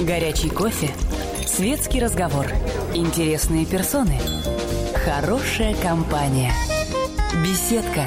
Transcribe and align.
Горячий 0.00 0.48
кофе. 0.48 0.88
Светский 1.46 2.00
разговор. 2.00 2.46
Интересные 2.94 3.66
персоны. 3.66 4.18
Хорошая 5.04 5.74
компания. 5.82 6.52
Беседка. 7.44 8.06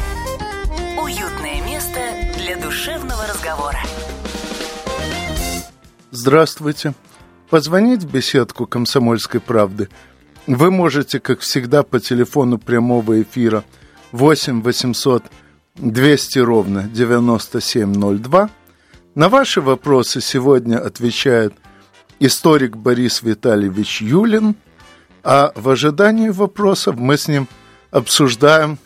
Уютное 0.99 1.61
место 1.63 1.99
для 2.39 2.57
душевного 2.57 3.27
разговора. 3.27 3.77
Здравствуйте. 6.09 6.95
Позвонить 7.51 8.01
в 8.03 8.11
беседку 8.11 8.65
«Комсомольской 8.65 9.39
правды» 9.39 9.87
вы 10.47 10.71
можете, 10.71 11.19
как 11.19 11.41
всегда, 11.41 11.83
по 11.83 11.99
телефону 11.99 12.57
прямого 12.57 13.21
эфира 13.21 13.63
8 14.13 14.63
800 14.63 15.23
200 15.75 16.39
ровно 16.39 16.83
9702. 16.83 18.49
На 19.13 19.29
ваши 19.29 19.61
вопросы 19.61 20.21
сегодня 20.21 20.83
отвечает 20.83 21.53
историк 22.19 22.75
Борис 22.75 23.21
Витальевич 23.21 24.01
Юлин, 24.01 24.55
а 25.23 25.51
в 25.55 25.69
ожидании 25.69 26.29
вопросов 26.29 26.95
мы 26.97 27.17
с 27.17 27.27
ним 27.27 27.47
обсуждаем 27.91 28.77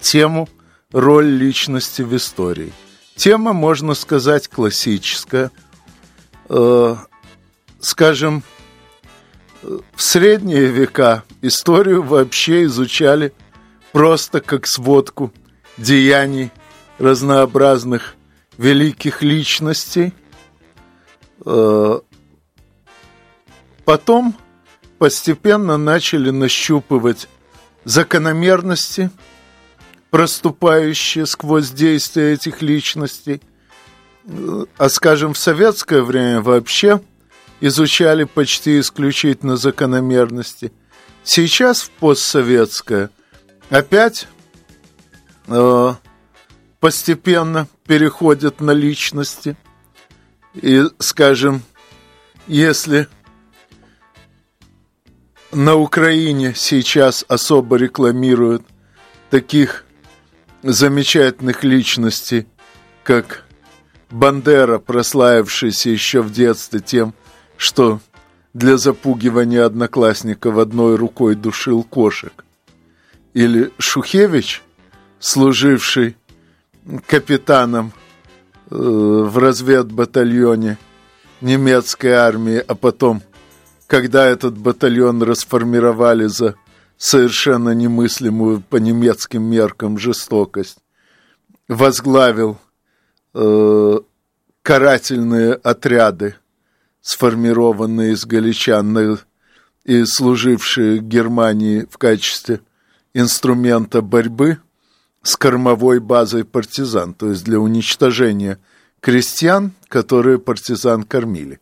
тему 0.00 0.48
«Роль 0.92 1.26
личности 1.26 2.02
в 2.02 2.14
истории». 2.16 2.72
Тема, 3.16 3.52
можно 3.52 3.94
сказать, 3.94 4.48
классическая. 4.48 5.50
Э, 6.48 6.96
скажем, 7.80 8.42
в 9.62 10.02
средние 10.02 10.66
века 10.66 11.24
историю 11.42 12.02
вообще 12.02 12.64
изучали 12.64 13.32
просто 13.92 14.40
как 14.40 14.66
сводку 14.66 15.32
деяний 15.76 16.50
разнообразных 16.98 18.14
великих 18.56 19.22
личностей. 19.22 20.12
Потом 23.88 24.36
постепенно 24.98 25.78
начали 25.78 26.28
нащупывать 26.28 27.26
закономерности, 27.84 29.10
проступающие 30.10 31.24
сквозь 31.24 31.70
действия 31.70 32.34
этих 32.34 32.60
личностей. 32.60 33.40
А, 34.76 34.90
скажем, 34.90 35.32
в 35.32 35.38
советское 35.38 36.02
время 36.02 36.42
вообще 36.42 37.00
изучали 37.62 38.24
почти 38.24 38.78
исключительно 38.78 39.56
закономерности. 39.56 40.70
Сейчас 41.24 41.80
в 41.80 41.90
постсоветское 41.92 43.08
опять 43.70 44.28
э, 45.46 45.94
постепенно 46.78 47.66
переходят 47.86 48.60
на 48.60 48.72
личности. 48.72 49.56
И, 50.52 50.84
скажем, 50.98 51.62
если 52.46 53.08
на 55.52 55.76
Украине 55.76 56.52
сейчас 56.54 57.24
особо 57.28 57.76
рекламируют 57.76 58.62
таких 59.30 59.84
замечательных 60.62 61.64
личностей, 61.64 62.46
как 63.02 63.44
Бандера, 64.10 64.78
прославившийся 64.78 65.90
еще 65.90 66.22
в 66.22 66.32
детстве 66.32 66.80
тем, 66.80 67.14
что 67.56 68.00
для 68.54 68.76
запугивания 68.76 69.64
одноклассников 69.64 70.58
одной 70.58 70.96
рукой 70.96 71.34
душил 71.34 71.82
кошек. 71.82 72.44
Или 73.34 73.70
Шухевич, 73.78 74.62
служивший 75.18 76.16
капитаном 77.06 77.92
э, 78.70 78.74
в 78.74 79.36
разведбатальоне 79.38 80.78
немецкой 81.40 82.12
армии, 82.12 82.62
а 82.66 82.74
потом, 82.74 83.22
когда 83.88 84.26
этот 84.26 84.56
батальон 84.56 85.20
расформировали 85.24 86.26
за 86.26 86.54
совершенно 86.96 87.70
немыслимую 87.70 88.60
по 88.60 88.76
немецким 88.76 89.42
меркам 89.42 89.98
жестокость, 89.98 90.78
возглавил 91.66 92.58
э, 93.34 93.98
карательные 94.62 95.54
отряды, 95.54 96.36
сформированные 97.00 98.12
из 98.12 98.24
галичан 98.24 99.18
и 99.84 100.04
служившие 100.04 100.98
Германии 101.00 101.84
в 101.90 101.98
качестве 101.98 102.60
инструмента 103.12 104.02
борьбы– 104.02 104.58
с 105.22 105.36
кормовой 105.36 106.00
базой 106.00 106.44
партизан, 106.44 107.14
то 107.14 107.30
есть 107.30 107.44
для 107.44 107.58
уничтожения 107.58 108.58
крестьян, 109.00 109.72
которые 109.88 110.38
партизан 110.38 111.02
кормили, 111.02 111.60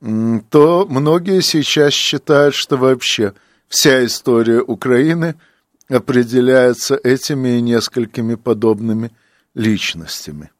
то 0.00 0.86
многие 0.88 1.40
сейчас 1.42 1.92
считают, 1.92 2.54
что 2.54 2.76
вообще 2.76 3.34
вся 3.68 4.04
история 4.04 4.60
Украины 4.60 5.34
определяется 5.88 6.96
этими 6.96 7.58
и 7.58 7.60
несколькими 7.60 8.34
подобными 8.34 9.10
личностями. 9.54 10.50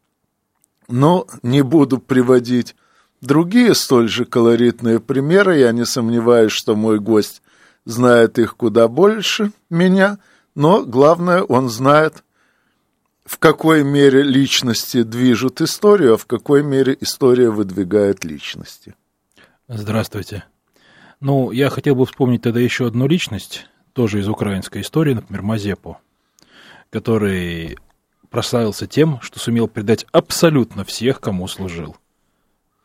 Но 0.88 1.26
не 1.42 1.62
буду 1.62 1.98
приводить 1.98 2.74
другие 3.20 3.74
столь 3.74 4.08
же 4.08 4.24
колоритные 4.24 5.00
примеры, 5.00 5.58
я 5.58 5.72
не 5.72 5.86
сомневаюсь, 5.86 6.52
что 6.52 6.74
мой 6.74 6.98
гость 6.98 7.42
знает 7.84 8.38
их 8.38 8.56
куда 8.56 8.88
больше 8.88 9.52
меня– 9.68 10.18
но 10.54 10.84
главное, 10.84 11.42
он 11.42 11.68
знает, 11.68 12.24
в 13.24 13.38
какой 13.38 13.84
мере 13.84 14.22
личности 14.22 15.02
движут 15.02 15.60
историю, 15.60 16.14
а 16.14 16.16
в 16.16 16.26
какой 16.26 16.62
мере 16.62 16.96
история 17.00 17.50
выдвигает 17.50 18.24
личности. 18.24 18.94
Здравствуйте. 19.72 20.42
Ну, 21.20 21.52
я 21.52 21.70
хотел 21.70 21.94
бы 21.94 22.04
вспомнить 22.04 22.42
тогда 22.42 22.58
еще 22.58 22.88
одну 22.88 23.06
личность, 23.06 23.68
тоже 23.92 24.18
из 24.18 24.28
украинской 24.28 24.80
истории, 24.80 25.14
например, 25.14 25.42
Мазепу, 25.42 25.98
который 26.90 27.78
прославился 28.30 28.88
тем, 28.88 29.20
что 29.20 29.38
сумел 29.38 29.68
предать 29.68 30.06
абсолютно 30.10 30.82
всех, 30.82 31.20
кому 31.20 31.46
служил 31.46 31.94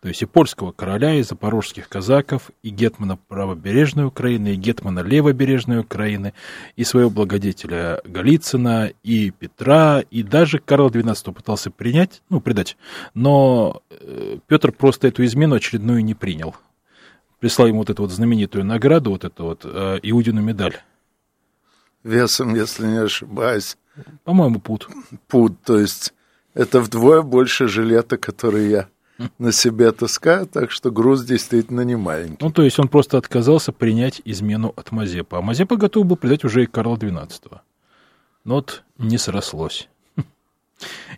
то 0.06 0.10
есть 0.10 0.22
и 0.22 0.28
польского 0.28 0.72
короля, 0.72 1.16
и 1.16 1.24
запорожских 1.24 1.90
казаков, 1.90 2.52
и 2.62 2.70
гетмана 2.70 3.18
правобережной 3.18 4.06
Украины, 4.06 4.50
и 4.50 4.56
гетмана 4.56 5.00
левобережной 5.00 5.80
Украины, 5.80 6.36
и 6.76 6.84
своего 6.84 7.10
благодетеля 7.10 8.02
Голицына, 8.04 8.92
и 9.02 9.32
Петра, 9.32 10.04
и 10.12 10.22
даже 10.22 10.60
Карла 10.60 10.90
XII 10.90 11.34
пытался 11.34 11.72
принять, 11.72 12.22
ну, 12.30 12.40
предать, 12.40 12.78
но 13.16 13.82
э, 13.90 14.38
Петр 14.46 14.72
просто 14.72 15.08
эту 15.08 15.26
измену 15.26 15.56
очередную 15.56 16.06
не 16.06 16.14
принял. 16.14 16.56
Прислал 17.40 17.68
ему 17.68 17.80
вот 17.80 17.90
эту 17.90 18.04
вот 18.04 18.12
знаменитую 18.12 18.66
награду, 18.66 19.12
вот 19.12 19.24
эту 19.24 19.44
вот 19.44 19.62
э, 19.64 20.00
Иудину 20.04 20.42
медаль. 20.42 20.78
Весом, 22.04 22.56
если 22.56 22.86
не 22.86 22.98
ошибаюсь. 22.98 23.78
По-моему, 24.24 24.60
пут. 24.60 24.88
Пут, 25.28 25.62
то 25.64 25.80
есть 25.80 26.14
это 26.54 26.80
вдвое 26.80 27.22
больше 27.22 27.68
жилета, 27.68 28.18
который 28.18 28.70
я 28.70 28.88
на 29.38 29.52
себе 29.52 29.92
таскаю, 29.92 30.46
так 30.46 30.72
что 30.72 30.92
груз 30.92 31.24
действительно 31.24 31.82
не 31.82 31.96
маленький. 31.96 32.44
Ну, 32.44 32.52
то 32.52 32.64
есть 32.64 32.80
он 32.80 32.88
просто 32.88 33.18
отказался 33.18 33.72
принять 33.72 34.22
измену 34.26 34.74
от 34.76 34.92
Мазепа. 34.92 35.38
А 35.38 35.42
Мазепа 35.42 35.78
готов 35.78 36.06
был 36.06 36.18
предать 36.18 36.44
уже 36.44 36.64
и 36.64 36.66
Карла 36.66 36.98
XII. 36.98 37.60
Но 38.44 38.56
вот 38.56 38.84
не 38.98 39.18
срослось. 39.18 39.90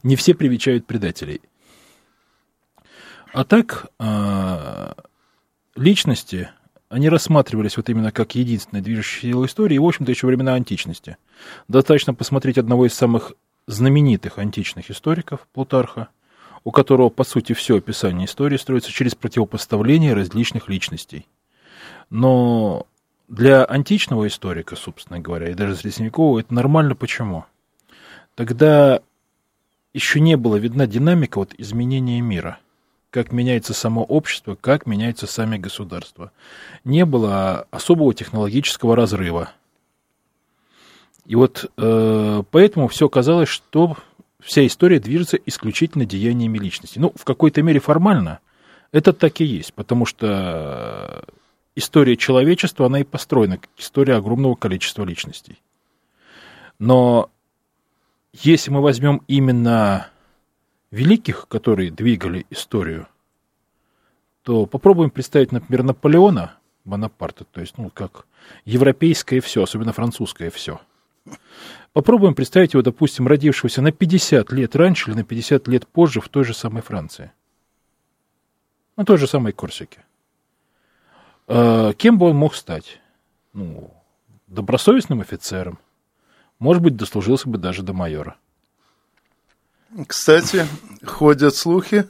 Не 0.03 0.15
все 0.15 0.33
привечают 0.33 0.85
предателей. 0.85 1.41
А 3.33 3.43
так, 3.43 3.87
а, 3.99 4.95
личности, 5.77 6.49
они 6.89 7.09
рассматривались 7.09 7.77
вот 7.77 7.89
именно 7.89 8.11
как 8.11 8.35
единственная 8.35 8.81
движущая 8.81 9.31
сила 9.31 9.45
истории, 9.45 9.75
и, 9.75 9.79
в 9.79 9.85
общем-то, 9.85 10.11
еще 10.11 10.27
времена 10.27 10.53
античности. 10.53 11.17
Достаточно 11.67 12.13
посмотреть 12.13 12.57
одного 12.57 12.85
из 12.85 12.93
самых 12.93 13.33
знаменитых 13.67 14.37
античных 14.39 14.89
историков, 14.89 15.47
Плутарха, 15.53 16.09
у 16.63 16.71
которого, 16.71 17.09
по 17.09 17.23
сути, 17.23 17.53
все 17.53 17.77
описание 17.77 18.25
истории 18.25 18.57
строится 18.57 18.91
через 18.91 19.15
противопоставление 19.15 20.13
различных 20.13 20.69
личностей. 20.69 21.27
Но 22.09 22.87
для 23.27 23.65
античного 23.65 24.27
историка, 24.27 24.75
собственно 24.75 25.19
говоря, 25.19 25.49
и 25.49 25.53
даже 25.53 25.75
средневекового, 25.75 26.39
это 26.39 26.53
нормально. 26.53 26.95
Почему? 26.95 27.45
Тогда 28.35 29.01
еще 29.93 30.19
не 30.19 30.37
было 30.37 30.55
видна 30.55 30.87
динамика 30.87 31.39
вот 31.39 31.53
изменения 31.57 32.21
мира. 32.21 32.59
Как 33.09 33.31
меняется 33.31 33.73
само 33.73 34.03
общество, 34.03 34.55
как 34.55 34.85
меняются 34.85 35.27
сами 35.27 35.57
государства. 35.57 36.31
Не 36.83 37.05
было 37.05 37.67
особого 37.71 38.13
технологического 38.13 38.95
разрыва. 38.95 39.51
И 41.25 41.35
вот 41.35 41.71
э, 41.77 42.43
поэтому 42.51 42.87
все 42.87 43.09
казалось, 43.09 43.49
что 43.49 43.97
вся 44.39 44.65
история 44.65 44.99
движется 44.99 45.37
исключительно 45.45 46.05
деяниями 46.05 46.57
личности. 46.57 46.99
Ну, 46.99 47.13
в 47.15 47.23
какой-то 47.23 47.61
мере 47.61 47.79
формально 47.79 48.39
это 48.91 49.13
так 49.13 49.41
и 49.41 49.45
есть, 49.45 49.73
потому 49.73 50.05
что 50.05 51.25
история 51.75 52.15
человечества, 52.17 52.85
она 52.85 53.01
и 53.01 53.03
построена 53.03 53.57
как 53.57 53.69
история 53.77 54.15
огромного 54.15 54.55
количества 54.55 55.03
личностей. 55.03 55.61
Но 56.79 57.29
если 58.33 58.71
мы 58.71 58.81
возьмем 58.81 59.21
именно 59.27 60.09
великих, 60.91 61.47
которые 61.47 61.91
двигали 61.91 62.45
историю, 62.49 63.07
то 64.43 64.65
попробуем 64.65 65.09
представить, 65.09 65.51
например, 65.51 65.83
Наполеона 65.83 66.57
Бонапарта, 66.85 67.43
то 67.43 67.59
есть, 67.59 67.77
ну, 67.77 67.89
как 67.89 68.25
европейское 68.63 69.41
все, 69.41 69.63
особенно 69.63 69.91
французское 69.91 70.49
все. 70.49 70.79
Попробуем 71.91 72.35
представить 72.35 72.73
его, 72.73 72.83
допустим, 72.83 73.27
родившегося 73.27 73.81
на 73.81 73.91
50 73.91 74.51
лет 74.51 74.75
раньше 74.75 75.09
или 75.09 75.17
на 75.17 75.23
50 75.23 75.67
лет 75.67 75.87
позже 75.87 76.21
в 76.21 76.29
той 76.29 76.45
же 76.45 76.53
самой 76.53 76.81
Франции. 76.81 77.31
На 78.95 79.03
той 79.03 79.17
же 79.17 79.27
самой 79.27 79.51
Корсике. 79.51 80.05
Э, 81.47 81.93
кем 81.97 82.17
бы 82.17 82.27
он 82.27 82.35
мог 82.35 82.55
стать? 82.55 83.01
Ну, 83.53 83.91
добросовестным 84.47 85.21
офицером. 85.21 85.79
Может 86.59 86.81
быть, 86.81 86.95
дослужился 86.95 87.49
бы 87.49 87.57
даже 87.57 87.83
до 87.83 87.93
майора. 87.93 88.37
Кстати, 90.07 90.67
ходят 91.03 91.55
слухи, 91.55 92.07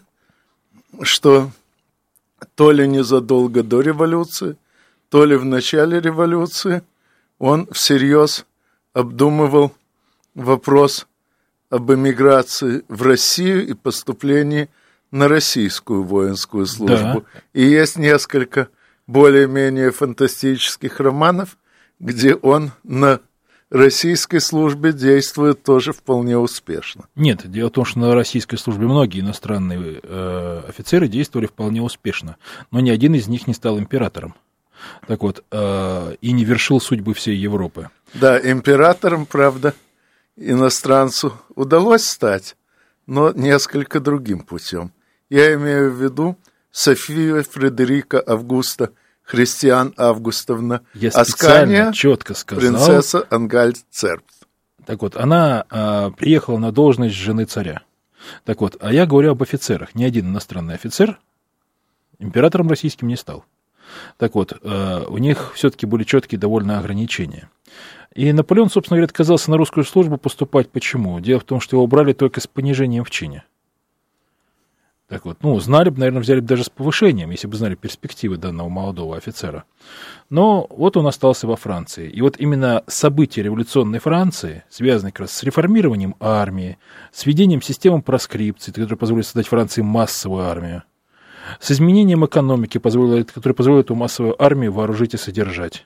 что 1.01 1.51
то 2.55 2.71
ли 2.71 2.87
незадолго 2.87 3.63
до 3.63 3.81
революции, 3.81 4.57
то 5.09 5.25
ли 5.25 5.35
в 5.35 5.45
начале 5.45 5.99
революции 5.99 6.81
он 7.39 7.67
всерьез 7.71 8.45
обдумывал 8.93 9.73
вопрос 10.33 11.07
об 11.69 11.91
эмиграции 11.91 12.83
в 12.87 13.01
Россию 13.03 13.67
и 13.67 13.73
поступлении 13.73 14.69
на 15.11 15.27
российскую 15.27 16.03
воинскую 16.03 16.65
службу. 16.65 17.25
Да. 17.33 17.41
И 17.53 17.65
есть 17.65 17.97
несколько 17.97 18.69
более-менее 19.05 19.91
фантастических 19.91 20.99
романов, 20.99 21.57
где 21.99 22.35
он 22.35 22.71
на 22.83 23.21
российской 23.69 24.39
службе 24.39 24.93
действует 24.93 25.63
тоже 25.63 25.91
вполне 25.93 26.37
успешно. 26.37 27.05
Нет, 27.15 27.49
дело 27.49 27.69
в 27.69 27.73
том, 27.73 27.85
что 27.85 27.99
на 27.99 28.15
российской 28.15 28.57
службе 28.57 28.85
многие 28.85 29.21
иностранные 29.21 29.99
э, 30.01 30.61
офицеры 30.67 31.07
действовали 31.07 31.47
вполне 31.47 31.81
успешно, 31.81 32.37
но 32.71 32.79
ни 32.79 32.89
один 32.89 33.15
из 33.15 33.27
них 33.27 33.47
не 33.47 33.53
стал 33.53 33.79
императором. 33.79 34.35
Так 35.07 35.21
вот, 35.21 35.43
э, 35.51 36.15
и 36.21 36.31
не 36.31 36.45
вершил 36.45 36.79
судьбы 36.79 37.13
всей 37.13 37.35
Европы. 37.35 37.89
Да, 38.13 38.39
императором, 38.39 39.25
правда, 39.25 39.73
иностранцу 40.35 41.33
удалось 41.55 42.03
стать, 42.03 42.55
но 43.05 43.31
несколько 43.31 43.99
другим 43.99 44.39
путем. 44.39 44.91
Я 45.29 45.53
имею 45.55 45.91
в 45.91 46.01
виду 46.01 46.37
Софию 46.71 47.43
Фредерика 47.43 48.23
Августа– 48.25 48.91
Христиан 49.27 49.93
Августовна 49.97 50.81
Я 50.93 51.09
Аскания, 51.09 51.91
четко 51.91 52.33
сказал. 52.33 52.61
Принцесса 52.61 53.27
Ангальцерб. 53.29 54.23
Так 54.85 55.01
вот, 55.01 55.17
она 55.17 55.65
а, 55.69 56.11
приехала 56.11 56.57
на 56.57 56.71
должность 56.71 57.13
жены 57.13 57.43
царя. 57.43 57.81
Так 58.45 58.61
вот, 58.61 58.77
а 58.79 58.93
я 58.93 59.05
говорю 59.05 59.31
об 59.31 59.43
офицерах. 59.43 59.95
Ни 59.95 60.05
один 60.05 60.27
иностранный 60.27 60.75
офицер 60.75 61.19
императором 62.19 62.69
российским 62.69 63.09
не 63.09 63.17
стал. 63.17 63.43
Так 64.17 64.33
вот, 64.33 64.57
а, 64.63 65.05
у 65.09 65.17
них 65.17 65.51
все-таки 65.55 65.85
были 65.85 66.05
четкие 66.05 66.39
довольно 66.39 66.79
ограничения. 66.79 67.49
И 68.15 68.31
Наполеон, 68.31 68.69
собственно 68.69 68.95
говоря, 68.95 69.09
отказался 69.09 69.51
на 69.51 69.57
русскую 69.57 69.83
службу 69.83 70.17
поступать. 70.17 70.69
Почему? 70.71 71.19
Дело 71.19 71.41
в 71.41 71.43
том, 71.43 71.59
что 71.59 71.75
его 71.75 71.85
брали 71.85 72.13
только 72.13 72.39
с 72.39 72.47
понижением 72.47 73.03
в 73.03 73.11
чине. 73.11 73.43
Так 75.07 75.23
вот, 75.23 75.37
ну, 75.41 75.57
знали 75.61 75.89
бы, 75.89 75.99
наверное, 75.99 76.21
взяли 76.21 76.41
бы 76.41 76.47
даже 76.47 76.65
с 76.65 76.69
повышением, 76.69 77.31
если 77.31 77.47
бы 77.47 77.55
знали 77.55 77.75
перспективы 77.75 78.35
данного 78.35 78.67
молодого 78.67 79.15
офицера. 79.15 79.63
Но 80.29 80.67
вот 80.69 80.97
он 80.97 81.07
остался 81.07 81.47
во 81.47 81.55
Франции. 81.55 82.09
И 82.09 82.21
вот 82.21 82.37
именно 82.37 82.83
события 82.87 83.41
революционной 83.41 83.99
Франции, 83.99 84.65
связанные 84.69 85.13
как 85.13 85.21
раз 85.21 85.31
с 85.31 85.43
реформированием 85.43 86.15
армии, 86.19 86.77
с 87.13 87.25
введением 87.25 87.61
системы 87.61 88.01
проскрипции, 88.01 88.73
которая 88.73 88.97
позволит 88.97 89.25
создать 89.25 89.47
Франции 89.47 89.81
массовую 89.81 90.43
армию, 90.43 90.83
с 91.61 91.71
изменением 91.71 92.25
экономики, 92.25 92.77
которая 92.77 93.53
позволит 93.53 93.85
эту 93.85 93.95
массовую 93.95 94.41
армию 94.43 94.73
вооружить 94.73 95.13
и 95.13 95.17
содержать. 95.17 95.85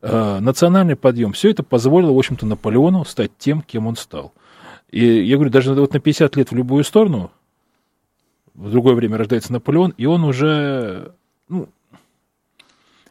Э, 0.00 0.38
национальный 0.40 0.96
подъем, 0.96 1.34
все 1.34 1.50
это 1.50 1.62
позволило, 1.62 2.12
в 2.12 2.18
общем-то, 2.18 2.46
Наполеону 2.46 3.04
стать 3.04 3.32
тем, 3.36 3.60
кем 3.60 3.86
он 3.86 3.96
стал. 3.96 4.32
И 4.90 5.04
я 5.04 5.36
говорю, 5.36 5.50
даже 5.50 5.74
вот 5.74 5.92
на 5.92 6.00
50 6.00 6.34
лет 6.36 6.50
в 6.50 6.56
любую 6.56 6.82
сторону 6.82 7.30
в 8.60 8.70
другое 8.70 8.94
время 8.94 9.16
рождается 9.16 9.52
Наполеон, 9.52 9.94
и 9.96 10.04
он 10.04 10.22
уже... 10.24 11.14
Ну... 11.48 11.68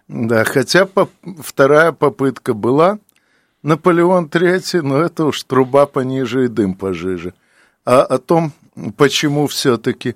Да, 0.08 0.44
хотя 0.44 0.86
по... 0.86 1.10
вторая 1.40 1.92
попытка 1.92 2.54
была, 2.54 3.00
Наполеон 3.64 4.30
Третий, 4.30 4.82
но 4.82 5.00
это 5.00 5.26
уж 5.26 5.44
труба 5.44 5.88
пониже 5.88 6.46
и 6.46 6.48
дым 6.48 6.76
пожиже. 6.76 7.34
А 7.84 8.02
о 8.04 8.20
том, 8.20 8.52
почему 8.96 9.48
все-таки 9.48 10.16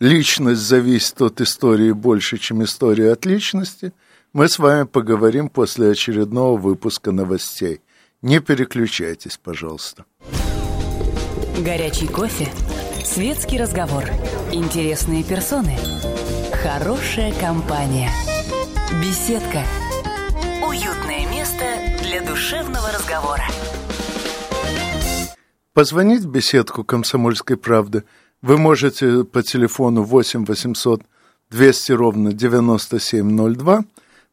личность 0.00 0.62
зависит 0.62 1.20
от 1.20 1.40
истории 1.42 1.92
больше, 1.92 2.38
чем 2.38 2.64
история 2.64 3.12
от 3.12 3.26
личности, 3.26 3.92
мы 4.32 4.48
с 4.48 4.58
вами 4.58 4.84
поговорим 4.84 5.50
после 5.50 5.90
очередного 5.90 6.56
выпуска 6.56 7.12
новостей. 7.12 7.82
Не 8.22 8.40
переключайтесь, 8.40 9.36
пожалуйста. 9.36 10.06
Горячий 11.58 12.08
кофе 12.08 12.48
Светский 13.04 13.58
разговор. 13.58 14.04
Интересные 14.50 15.22
персоны. 15.22 15.76
Хорошая 16.62 17.32
компания. 17.38 18.10
Беседка. 19.00 19.62
Уютное 20.66 21.28
место 21.30 21.64
для 22.02 22.22
душевного 22.26 22.88
разговора. 22.92 23.44
Позвонить 25.74 26.22
в 26.22 26.30
беседку 26.30 26.82
«Комсомольской 26.82 27.58
правды» 27.58 28.04
вы 28.40 28.56
можете 28.56 29.24
по 29.24 29.42
телефону 29.42 30.02
8 30.02 30.46
800 30.46 31.02
200 31.50 31.92
ровно 31.92 32.32
9702. 32.32 33.84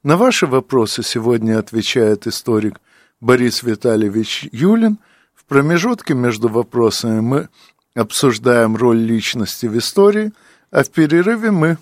На 0.03 0.17
ваши 0.17 0.47
вопросы 0.47 1.03
сегодня 1.03 1.59
отвечает 1.59 2.25
историк 2.25 2.79
Борис 3.19 3.63
Витальевич 3.63 4.47
Юлин. 4.53 4.97
В 5.35 5.43
промежутке 5.45 6.13
между 6.13 6.47
вопросами 6.47 7.19
мы 7.19 7.49
обсуждаем 7.95 8.75
роль 8.75 8.99
личности 8.99 9.65
в 9.65 9.77
истории, 9.77 10.31
а 10.71 10.83
в 10.83 10.89
перерыве 10.89 11.51
мы 11.51 11.77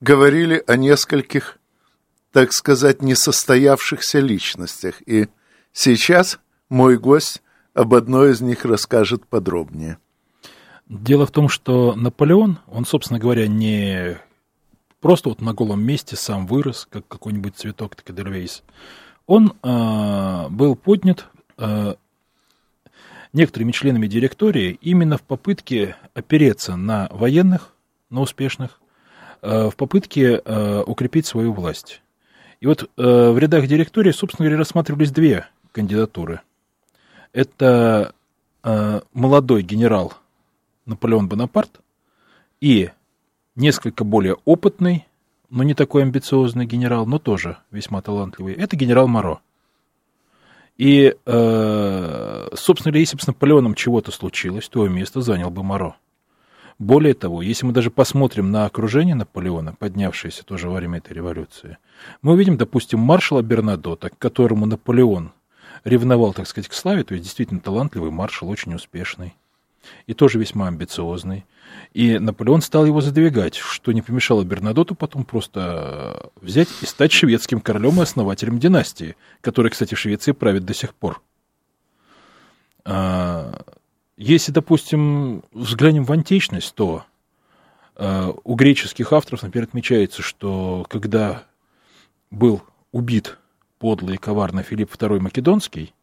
говорили 0.00 0.62
о 0.66 0.76
нескольких, 0.76 1.58
так 2.32 2.52
сказать, 2.52 3.02
несостоявшихся 3.02 4.20
личностях. 4.20 5.02
И 5.06 5.28
сейчас 5.72 6.38
мой 6.68 6.98
гость 6.98 7.42
об 7.74 7.94
одной 7.94 8.32
из 8.32 8.40
них 8.40 8.64
расскажет 8.64 9.26
подробнее. 9.26 9.98
Дело 10.88 11.26
в 11.26 11.30
том, 11.30 11.48
что 11.48 11.94
Наполеон, 11.94 12.58
он, 12.66 12.84
собственно 12.84 13.18
говоря, 13.18 13.46
не 13.46 14.18
просто 15.00 15.28
вот 15.30 15.40
на 15.40 15.54
голом 15.54 15.82
месте 15.82 16.16
сам 16.16 16.46
вырос, 16.46 16.86
как 16.90 17.06
какой-нибудь 17.08 17.56
цветок 17.56 17.96
Такедервейс. 17.96 18.62
Он 19.26 19.54
э, 19.62 20.48
был 20.50 20.76
поднят 20.76 21.28
э, 21.58 21.94
некоторыми 23.32 23.72
членами 23.72 24.06
директории 24.06 24.78
именно 24.80 25.16
в 25.16 25.22
попытке 25.22 25.96
опереться 26.14 26.76
на 26.76 27.08
военных, 27.10 27.74
на 28.10 28.20
успешных, 28.20 28.80
э, 29.40 29.70
в 29.70 29.76
попытке 29.76 30.42
э, 30.44 30.82
укрепить 30.86 31.26
свою 31.26 31.52
власть. 31.52 32.02
И 32.60 32.66
вот 32.66 32.82
э, 32.82 32.86
в 32.96 33.38
рядах 33.38 33.66
директории, 33.66 34.12
собственно 34.12 34.46
говоря, 34.46 34.58
рассматривались 34.58 35.10
две 35.10 35.46
кандидатуры. 35.72 36.40
Это 37.32 38.14
молодой 39.12 39.62
генерал 39.62 40.12
Наполеон 40.86 41.28
Бонапарт 41.28 41.80
и 42.60 42.90
несколько 43.56 44.04
более 44.04 44.36
опытный, 44.44 45.08
но 45.50 45.64
не 45.64 45.74
такой 45.74 46.02
амбициозный 46.02 46.64
генерал, 46.64 47.04
но 47.06 47.18
тоже 47.18 47.58
весьма 47.72 48.02
талантливый. 48.02 48.54
Это 48.54 48.76
генерал 48.76 49.08
Моро. 49.08 49.40
И, 50.82 51.14
э, 51.26 52.48
собственно 52.54 52.96
если 52.96 53.16
бы 53.16 53.22
с 53.22 53.28
Наполеоном 53.28 53.76
чего-то 53.76 54.10
случилось, 54.10 54.68
то 54.68 54.84
его 54.84 54.92
место 54.92 55.20
занял 55.20 55.48
бы 55.48 55.62
Моро. 55.62 55.94
Более 56.80 57.14
того, 57.14 57.40
если 57.40 57.64
мы 57.66 57.72
даже 57.72 57.92
посмотрим 57.92 58.50
на 58.50 58.66
окружение 58.66 59.14
Наполеона, 59.14 59.76
поднявшееся 59.78 60.44
тоже 60.44 60.68
во 60.68 60.78
время 60.78 60.98
этой 60.98 61.12
революции, 61.12 61.78
мы 62.20 62.32
увидим, 62.32 62.56
допустим, 62.56 62.98
маршала 62.98 63.42
Бернадота, 63.42 64.10
к 64.10 64.18
которому 64.18 64.66
Наполеон 64.66 65.30
ревновал, 65.84 66.32
так 66.32 66.48
сказать, 66.48 66.66
к 66.66 66.72
славе, 66.72 67.04
то 67.04 67.14
есть 67.14 67.22
действительно 67.22 67.60
талантливый 67.60 68.10
маршал, 68.10 68.48
очень 68.48 68.74
успешный 68.74 69.36
и 70.06 70.14
тоже 70.14 70.38
весьма 70.38 70.68
амбициозный. 70.68 71.44
И 71.92 72.18
Наполеон 72.18 72.62
стал 72.62 72.86
его 72.86 73.00
задвигать, 73.00 73.56
что 73.56 73.92
не 73.92 74.02
помешало 74.02 74.42
Бернадоту 74.44 74.94
потом 74.94 75.24
просто 75.24 76.30
взять 76.40 76.68
и 76.80 76.86
стать 76.86 77.12
шведским 77.12 77.60
королем 77.60 77.98
и 77.98 78.02
основателем 78.02 78.58
династии, 78.58 79.16
который, 79.40 79.70
кстати, 79.70 79.94
в 79.94 79.98
Швеции 79.98 80.32
правит 80.32 80.64
до 80.64 80.74
сих 80.74 80.94
пор. 80.94 81.22
А, 82.84 83.62
если, 84.16 84.52
допустим, 84.52 85.44
взглянем 85.52 86.04
в 86.04 86.12
античность, 86.12 86.74
то 86.74 87.04
а, 87.96 88.34
у 88.44 88.54
греческих 88.54 89.12
авторов, 89.12 89.42
например, 89.42 89.68
отмечается, 89.68 90.22
что 90.22 90.86
когда 90.88 91.44
был 92.30 92.62
убит 92.90 93.38
подлый 93.78 94.14
и 94.14 94.18
коварный 94.18 94.62
Филипп 94.62 94.92
II 94.94 95.20
Македонский, 95.20 95.94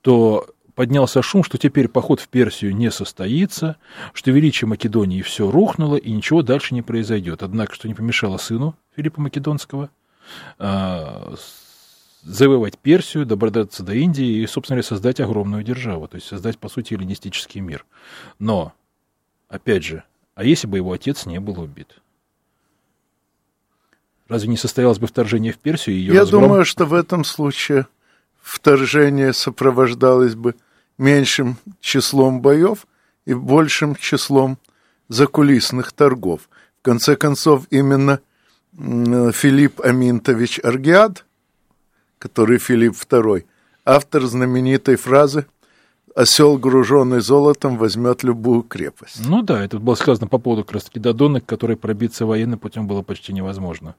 то 0.00 0.46
поднялся 0.74 1.22
шум, 1.22 1.44
что 1.44 1.58
теперь 1.58 1.88
поход 1.88 2.20
в 2.20 2.28
Персию 2.28 2.74
не 2.74 2.90
состоится, 2.90 3.76
что 4.14 4.30
величие 4.30 4.68
Македонии 4.68 5.22
все 5.22 5.50
рухнуло 5.50 5.96
и 5.96 6.10
ничего 6.10 6.42
дальше 6.42 6.74
не 6.74 6.82
произойдет. 6.82 7.42
Однако, 7.42 7.74
что 7.74 7.88
не 7.88 7.94
помешало 7.94 8.38
сыну 8.38 8.74
Филиппа 8.96 9.20
Македонского 9.20 9.90
а, 10.58 11.34
завоевать 12.22 12.78
Персию, 12.78 13.26
добраться 13.26 13.82
до 13.82 13.94
Индии 13.94 14.42
и, 14.42 14.46
собственно 14.46 14.76
говоря, 14.76 14.88
создать 14.88 15.20
огромную 15.20 15.62
державу, 15.62 16.08
то 16.08 16.16
есть 16.16 16.28
создать, 16.28 16.58
по 16.58 16.68
сути, 16.68 16.94
эллинистический 16.94 17.60
мир. 17.60 17.84
Но, 18.38 18.72
опять 19.48 19.84
же, 19.84 20.04
а 20.34 20.44
если 20.44 20.66
бы 20.66 20.78
его 20.78 20.92
отец 20.92 21.26
не 21.26 21.40
был 21.40 21.60
убит? 21.60 21.96
Разве 24.28 24.48
не 24.48 24.56
состоялось 24.56 24.98
бы 24.98 25.06
вторжение 25.06 25.52
в 25.52 25.58
Персию? 25.58 25.96
И 25.96 25.98
ее 25.98 26.14
Я 26.14 26.20
разгром? 26.20 26.42
думаю, 26.44 26.64
что 26.64 26.86
в 26.86 26.94
этом 26.94 27.24
случае 27.24 27.86
вторжение 28.42 29.32
сопровождалось 29.32 30.34
бы 30.34 30.54
меньшим 30.98 31.56
числом 31.80 32.40
боев 32.42 32.86
и 33.24 33.34
большим 33.34 33.94
числом 33.96 34.58
закулисных 35.08 35.92
торгов. 35.92 36.48
В 36.80 36.82
конце 36.84 37.16
концов, 37.16 37.66
именно 37.70 38.20
Филипп 38.74 39.80
Аминтович 39.80 40.60
Аргиад, 40.62 41.24
который 42.18 42.58
Филипп 42.58 42.94
II, 42.94 43.44
автор 43.84 44.22
знаменитой 44.26 44.96
фразы 44.96 45.46
«Осел, 46.14 46.58
груженный 46.58 47.20
золотом, 47.20 47.78
возьмет 47.78 48.22
любую 48.22 48.62
крепость». 48.62 49.20
Ну 49.26 49.42
да, 49.42 49.64
это 49.64 49.78
было 49.78 49.94
сказано 49.94 50.26
по 50.26 50.38
поводу 50.38 50.64
как 50.64 50.72
раз-таки 50.72 51.00
Додонок, 51.00 51.46
который 51.46 51.76
пробиться 51.76 52.26
военным 52.26 52.58
путем 52.58 52.86
было 52.86 53.02
почти 53.02 53.32
невозможно. 53.32 53.94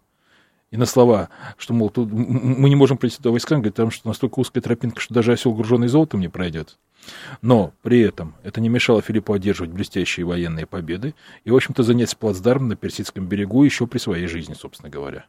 И 0.73 0.77
на 0.77 0.87
слова, 0.87 1.29
что, 1.59 1.71
мол, 1.71 1.91
тут 1.91 2.11
мы 2.11 2.67
не 2.67 2.75
можем 2.75 2.97
прийти 2.97 3.21
до 3.21 3.29
войска, 3.29 3.53
говорит, 3.53 3.75
потому 3.75 3.91
что 3.91 4.07
настолько 4.07 4.39
узкая 4.39 4.63
тропинка, 4.63 4.99
что 4.99 5.13
даже 5.13 5.31
осел, 5.31 5.53
груженный 5.53 5.87
золотом, 5.87 6.19
не 6.19 6.29
пройдет. 6.29 6.79
Но 7.43 7.73
при 7.83 8.01
этом 8.01 8.33
это 8.41 8.59
не 8.59 8.69
мешало 8.69 9.03
Филиппу 9.03 9.33
одерживать 9.33 9.69
блестящие 9.69 10.25
военные 10.25 10.65
победы 10.65 11.13
и, 11.43 11.51
в 11.51 11.55
общем-то, 11.55 11.83
занять 11.83 12.17
плацдарм 12.17 12.69
на 12.69 12.75
Персидском 12.75 13.27
берегу 13.27 13.63
еще 13.63 13.85
при 13.85 13.99
своей 13.99 14.25
жизни, 14.25 14.55
собственно 14.55 14.89
говоря. 14.89 15.27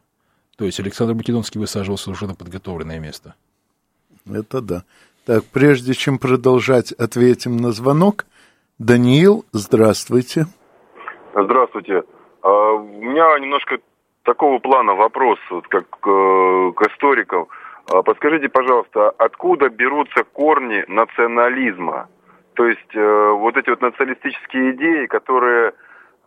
То 0.57 0.65
есть 0.65 0.79
Александр 0.79 1.13
Македонский 1.13 1.59
высаживался 1.59 2.09
уже 2.09 2.25
на 2.25 2.33
подготовленное 2.33 2.97
место. 2.97 3.35
Это 4.27 4.61
да. 4.61 4.83
Так, 5.27 5.43
прежде 5.45 5.93
чем 5.93 6.17
продолжать, 6.17 6.91
ответим 6.91 7.57
на 7.57 7.71
звонок. 7.71 8.25
Даниил, 8.79 9.45
здравствуйте. 9.51 10.47
Здравствуйте. 11.35 12.01
А, 12.41 12.71
у 12.71 12.83
меня 12.83 13.37
немножко 13.37 13.77
такого 14.25 14.59
плана 14.59 14.93
вопрос, 14.95 15.39
вот 15.49 15.67
как 15.67 15.85
э, 16.05 16.71
к 16.75 16.81
историкам. 16.91 17.47
А, 17.91 18.01
подскажите, 18.01 18.49
пожалуйста, 18.49 19.11
откуда 19.11 19.69
берутся 19.69 20.23
корни 20.23 20.83
национализма? 20.87 22.09
То 22.55 22.65
есть 22.65 22.95
э, 22.95 23.29
вот 23.31 23.55
эти 23.57 23.69
вот 23.69 23.81
националистические 23.81 24.71
идеи, 24.71 25.05
которые 25.05 25.73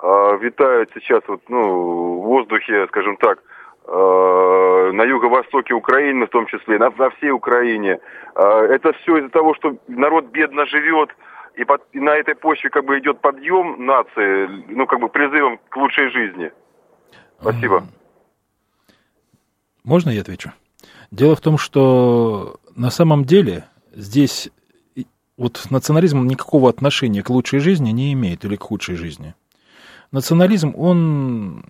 э, 0.00 0.38
витают 0.40 0.90
сейчас 0.94 1.22
вот, 1.26 1.42
ну, 1.48 2.20
в 2.20 2.26
воздухе, 2.26 2.86
скажем 2.88 3.16
так, 3.16 3.42
э, 3.86 4.90
на 4.92 5.02
юго-востоке 5.02 5.74
Украины 5.74 6.26
в 6.26 6.30
том 6.30 6.46
числе, 6.46 6.78
на, 6.78 6.90
на 6.90 7.10
всей 7.10 7.30
Украине. 7.30 7.98
Э, 8.36 8.66
это 8.70 8.92
все 8.92 9.18
из-за 9.18 9.30
того, 9.30 9.54
что 9.54 9.76
народ 9.88 10.26
бедно 10.26 10.66
живет, 10.66 11.10
и, 11.56 11.64
под, 11.64 11.82
и 11.92 11.98
на 11.98 12.10
этой 12.10 12.36
почве 12.36 12.70
как 12.70 12.84
бы 12.84 12.98
идет 12.98 13.20
подъем 13.20 13.84
нации, 13.84 14.48
ну, 14.68 14.86
как 14.86 15.00
бы 15.00 15.08
призывом 15.08 15.58
к 15.68 15.76
лучшей 15.76 16.10
жизни. 16.10 16.52
Спасибо. 17.40 17.86
Можно 19.84 20.10
я 20.10 20.20
отвечу? 20.20 20.52
Дело 21.10 21.36
в 21.36 21.40
том, 21.40 21.56
что 21.56 22.60
на 22.74 22.90
самом 22.90 23.24
деле 23.24 23.64
здесь 23.94 24.50
вот 25.36 25.66
национализм 25.70 26.26
никакого 26.26 26.68
отношения 26.68 27.22
к 27.22 27.30
лучшей 27.30 27.60
жизни 27.60 27.90
не 27.90 28.12
имеет 28.12 28.44
или 28.44 28.56
к 28.56 28.64
худшей 28.64 28.96
жизни. 28.96 29.34
Национализм, 30.10 30.74
он 30.76 31.64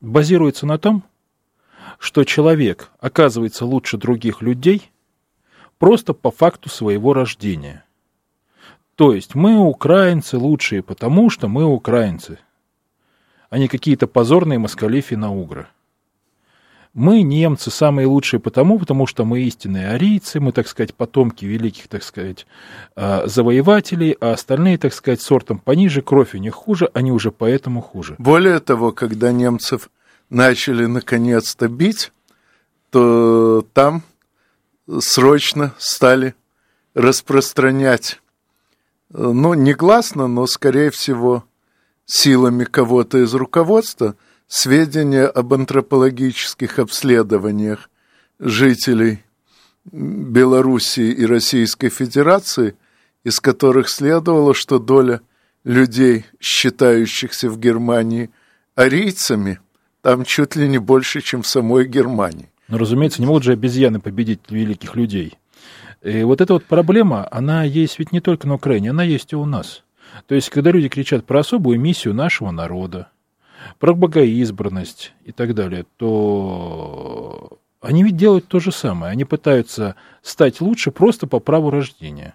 базируется 0.00 0.66
на 0.66 0.78
том, 0.78 1.02
что 1.98 2.24
человек 2.24 2.90
оказывается 3.00 3.64
лучше 3.64 3.96
других 3.96 4.42
людей 4.42 4.90
просто 5.78 6.12
по 6.12 6.30
факту 6.30 6.68
своего 6.68 7.14
рождения. 7.14 7.84
То 8.96 9.14
есть 9.14 9.34
мы 9.34 9.58
украинцы 9.58 10.36
лучшие, 10.36 10.82
потому 10.82 11.30
что 11.30 11.48
мы 11.48 11.64
украинцы– 11.64 12.38
а 13.50 13.58
не 13.58 13.68
какие-то 13.68 14.06
позорные 14.06 14.58
москали 14.58 15.00
финно-угры. 15.00 15.66
Мы, 16.92 17.22
немцы, 17.22 17.70
самые 17.70 18.06
лучшие 18.08 18.40
потому, 18.40 18.78
потому 18.78 19.06
что 19.06 19.24
мы 19.24 19.42
истинные 19.42 19.90
арийцы, 19.90 20.40
мы, 20.40 20.50
так 20.50 20.66
сказать, 20.66 20.92
потомки 20.92 21.44
великих, 21.44 21.86
так 21.86 22.02
сказать, 22.02 22.46
а, 22.96 23.28
завоевателей, 23.28 24.16
а 24.20 24.32
остальные, 24.32 24.78
так 24.78 24.92
сказать, 24.92 25.20
сортом 25.20 25.58
пониже, 25.58 26.02
кровь 26.02 26.34
у 26.34 26.38
них 26.38 26.54
хуже, 26.54 26.90
они 26.92 27.12
уже 27.12 27.30
поэтому 27.30 27.80
хуже. 27.80 28.16
Более 28.18 28.58
того, 28.58 28.90
когда 28.90 29.30
немцев 29.30 29.88
начали 30.30 30.86
наконец-то 30.86 31.68
бить, 31.68 32.12
то 32.90 33.64
там 33.72 34.02
срочно 34.98 35.74
стали 35.78 36.34
распространять, 36.94 38.20
ну, 39.10 39.54
негласно, 39.54 40.26
но, 40.26 40.46
скорее 40.46 40.90
всего, 40.90 41.44
силами 42.10 42.64
кого-то 42.64 43.18
из 43.18 43.34
руководства 43.34 44.16
сведения 44.48 45.26
об 45.26 45.54
антропологических 45.54 46.80
обследованиях 46.80 47.88
жителей 48.40 49.22
Белоруссии 49.84 51.12
и 51.12 51.24
Российской 51.24 51.88
Федерации, 51.88 52.74
из 53.22 53.38
которых 53.38 53.88
следовало, 53.88 54.54
что 54.54 54.78
доля 54.78 55.20
людей, 55.62 56.26
считающихся 56.40 57.48
в 57.48 57.58
Германии 57.58 58.30
арийцами, 58.74 59.60
там 60.02 60.24
чуть 60.24 60.56
ли 60.56 60.68
не 60.68 60.78
больше, 60.78 61.20
чем 61.20 61.42
в 61.42 61.46
самой 61.46 61.86
Германии. 61.86 62.50
Но, 62.66 62.78
разумеется, 62.78 63.20
не 63.20 63.26
могут 63.26 63.44
же 63.44 63.52
обезьяны 63.52 64.00
победить 64.00 64.40
великих 64.48 64.96
людей. 64.96 65.38
И 66.02 66.24
вот 66.24 66.40
эта 66.40 66.54
вот 66.54 66.64
проблема, 66.64 67.28
она 67.30 67.62
есть 67.62 67.98
ведь 67.98 68.10
не 68.10 68.20
только 68.20 68.48
на 68.48 68.54
Украине, 68.54 68.90
она 68.90 69.04
есть 69.04 69.32
и 69.32 69.36
у 69.36 69.44
нас. 69.44 69.84
То 70.26 70.34
есть, 70.34 70.50
когда 70.50 70.70
люди 70.70 70.88
кричат 70.88 71.24
про 71.24 71.40
особую 71.40 71.80
миссию 71.80 72.14
нашего 72.14 72.50
народа, 72.50 73.10
про 73.78 73.94
богоизбранность 73.94 75.12
и 75.24 75.32
так 75.32 75.54
далее, 75.54 75.86
то 75.96 77.58
они 77.80 78.04
ведь 78.04 78.16
делают 78.16 78.46
то 78.48 78.60
же 78.60 78.72
самое. 78.72 79.12
Они 79.12 79.24
пытаются 79.24 79.96
стать 80.22 80.60
лучше 80.60 80.90
просто 80.90 81.26
по 81.26 81.40
праву 81.40 81.70
рождения. 81.70 82.34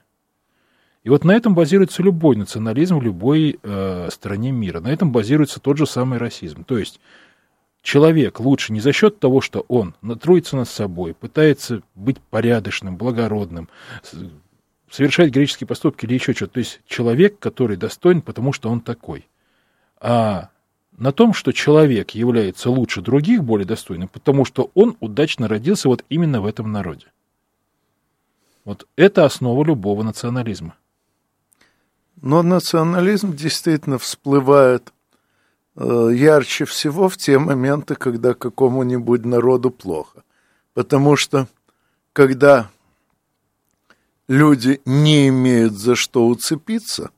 И 1.03 1.09
вот 1.09 1.23
на 1.23 1.31
этом 1.31 1.53
базируется 1.53 2.01
любой 2.01 2.35
национализм 2.35 2.97
в 2.97 3.03
любой 3.03 3.59
э, 3.61 4.09
стране 4.11 4.51
мира. 4.51 4.79
На 4.79 4.87
этом 4.87 5.11
базируется 5.11 5.59
тот 5.59 5.77
же 5.77 5.85
самый 5.85 6.17
расизм. 6.17 6.63
То 6.63 6.79
есть 6.79 6.99
человек 7.83 8.39
лучше 8.39 8.73
не 8.73 8.79
за 8.79 8.91
счет 8.91 9.19
того, 9.19 9.39
что 9.39 9.65
он 9.67 9.93
натруется 10.01 10.55
над 10.57 10.67
собой, 10.67 11.13
пытается 11.13 11.83
быть 11.93 12.19
порядочным, 12.19 12.97
благородным, 12.97 13.69
совершать 14.89 15.31
греческие 15.31 15.67
поступки 15.67 16.05
или 16.05 16.13
еще 16.13 16.33
что-то. 16.33 16.53
То 16.53 16.59
есть 16.59 16.81
человек, 16.87 17.39
который 17.39 17.77
достоин, 17.77 18.21
потому 18.21 18.53
что 18.53 18.69
он 18.69 18.81
такой. 18.81 19.27
А 19.99 20.49
на 20.97 21.11
том, 21.11 21.33
что 21.33 21.51
человек 21.51 22.11
является 22.11 22.69
лучше 22.69 23.01
других, 23.01 23.43
более 23.43 23.65
достойным, 23.65 24.07
потому 24.07 24.45
что 24.45 24.71
он 24.73 24.95
удачно 24.99 25.47
родился 25.47 25.89
вот 25.89 26.05
именно 26.09 26.41
в 26.41 26.45
этом 26.45 26.71
народе. 26.71 27.07
Вот 28.63 28.87
это 28.95 29.25
основа 29.25 29.63
любого 29.63 30.03
национализма. 30.03 30.75
Но 32.21 32.41
национализм 32.41 33.35
действительно 33.35 33.97
всплывает 33.97 34.93
э, 35.75 36.09
ярче 36.13 36.65
всего 36.65 37.09
в 37.09 37.17
те 37.17 37.37
моменты, 37.37 37.95
когда 37.95 38.33
какому-нибудь 38.33 39.25
народу 39.25 39.69
плохо. 39.69 40.23
Потому 40.73 41.17
что 41.17 41.47
когда 42.13 42.69
люди 44.27 44.81
не 44.85 45.29
имеют 45.29 45.73
за 45.73 45.95
что 45.95 46.27
уцепиться, 46.27 47.11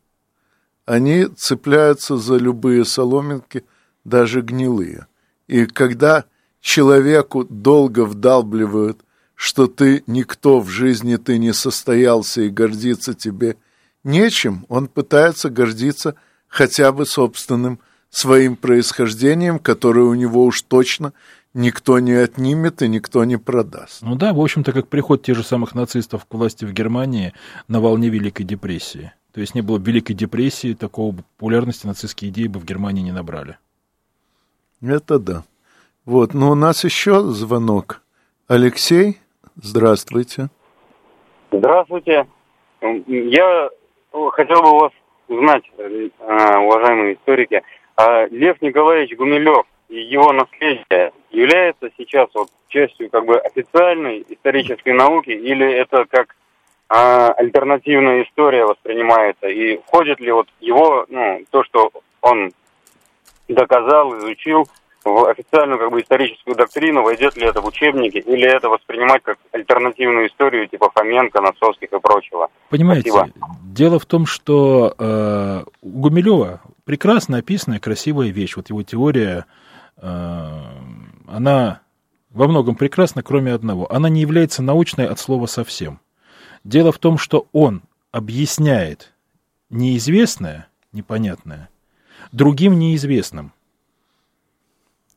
они 0.86 1.26
цепляются 1.26 2.18
за 2.18 2.38
любые 2.38 2.86
соломинки, 2.86 3.66
даже 4.06 4.42
гнилые. 4.42 5.08
И 5.48 5.66
когда 5.66 6.26
человеку 6.62 7.44
долго 7.44 8.06
вдалбливают, 8.06 9.02
что 9.36 9.68
ты 9.68 10.04
никто 10.08 10.60
в 10.60 10.70
жизни, 10.70 11.18
ты 11.18 11.38
не 11.38 11.54
состоялся 11.54 12.42
и 12.42 12.50
гордиться 12.50 13.14
тебе 13.14 13.58
нечем, 14.04 14.66
он 14.70 14.88
пытается 14.88 15.50
гордиться 15.50 16.16
хотя 16.48 16.92
бы 16.92 17.06
собственным 17.06 17.80
своим 18.10 18.56
происхождением, 18.56 19.60
которое 19.60 20.06
у 20.06 20.14
него 20.14 20.46
уж 20.46 20.62
точно 20.62 21.14
никто 21.58 22.00
не 22.00 22.14
отнимет 22.14 22.82
и 22.82 22.88
никто 22.88 23.26
не 23.26 23.38
продаст. 23.38 24.04
Ну 24.04 24.16
да, 24.16 24.34
в 24.34 24.40
общем-то, 24.40 24.72
как 24.72 24.88
приход 24.88 25.24
тех 25.24 25.36
же 25.36 25.44
самых 25.44 25.76
нацистов 25.76 26.26
к 26.26 26.34
власти 26.34 26.64
в 26.64 26.72
Германии 26.72 27.34
на 27.68 27.82
волне 27.82 28.10
Великой 28.10 28.44
депрессии. 28.44 29.12
То 29.34 29.42
есть 29.42 29.56
не 29.56 29.62
было 29.62 29.80
Великой 29.80 30.14
депрессии, 30.14 30.74
такого 30.74 31.18
популярности 31.18 31.86
нацистские 31.86 32.32
идеи 32.32 32.48
бы 32.48 32.60
в 32.60 32.66
Германии 32.66 33.02
не 33.02 33.12
набрали. 33.12 33.58
Это 34.82 35.20
да. 35.20 35.44
Вот, 36.06 36.34
но 36.34 36.52
у 36.52 36.56
нас 36.56 36.84
еще 36.84 37.22
звонок. 37.22 38.02
Алексей, 38.48 39.18
здравствуйте. 39.56 40.50
Здравствуйте. 41.52 42.28
Я 42.82 43.70
хотел 44.32 44.62
бы 44.62 44.72
у 44.72 44.80
вас 44.80 44.92
узнать, 45.28 45.64
э, 45.78 46.10
уважаемые 46.20 47.16
историки, 47.16 47.62
а 47.96 48.28
Лев 48.28 48.62
Николаевич 48.62 49.18
Гумилев 49.18 49.66
и 49.90 50.00
его 50.00 50.32
наследие 50.32 51.12
является 51.38 51.90
сейчас 51.98 52.30
вот 52.34 52.50
частью 52.68 53.10
как 53.10 53.26
бы 53.26 53.38
официальной 53.38 54.26
исторической 54.28 54.94
науки 54.94 55.30
или 55.30 55.72
это 55.72 56.06
как 56.10 56.36
а, 56.90 57.32
альтернативная 57.32 58.24
история 58.24 58.66
воспринимается 58.66 59.48
и 59.48 59.78
входит 59.78 60.20
ли 60.20 60.32
вот 60.32 60.48
его 60.60 61.06
ну 61.10 61.44
то 61.50 61.64
что 61.64 61.92
он 62.22 62.52
доказал 63.48 64.18
изучил 64.18 64.68
в 65.04 65.30
официальную 65.30 65.80
как 65.80 65.92
бы 65.92 66.02
историческую 66.02 66.56
доктрину 66.56 67.04
войдет 67.04 67.38
ли 67.38 67.46
это 67.46 67.62
в 67.62 67.66
учебники 67.66 68.18
или 68.18 68.46
это 68.46 68.70
воспринимать 68.70 69.24
как 69.24 69.38
альтернативную 69.52 70.28
историю 70.28 70.68
типа 70.68 70.92
Фоменко, 70.94 71.40
Носовских 71.40 71.94
и 71.94 72.00
прочего. 72.00 72.50
Понимаете, 72.70 73.12
Спасибо. 73.12 73.36
дело 73.64 74.00
в 74.00 74.06
том, 74.06 74.26
что 74.26 74.94
э, 74.98 75.64
у 75.82 75.90
Гумилева 75.90 76.62
прекрасно 76.88 77.38
описанная 77.38 77.80
красивая 77.80 78.30
вещь. 78.30 78.56
Вот 78.56 78.70
его 78.70 78.82
теория, 78.82 79.46
э, 79.98 80.50
она 81.28 81.82
во 82.30 82.48
многом 82.48 82.76
прекрасна, 82.76 83.24
кроме 83.24 83.54
одного. 83.54 83.92
Она 83.92 84.10
не 84.10 84.22
является 84.22 84.62
научной 84.62 85.08
от 85.08 85.20
слова 85.20 85.46
совсем. 85.46 86.00
Дело 86.64 86.92
в 86.92 86.98
том, 86.98 87.18
что 87.18 87.48
он 87.52 87.84
объясняет 88.12 89.14
неизвестное, 89.70 90.68
непонятное, 90.92 91.70
другим 92.32 92.80
неизвестным. 92.80 93.54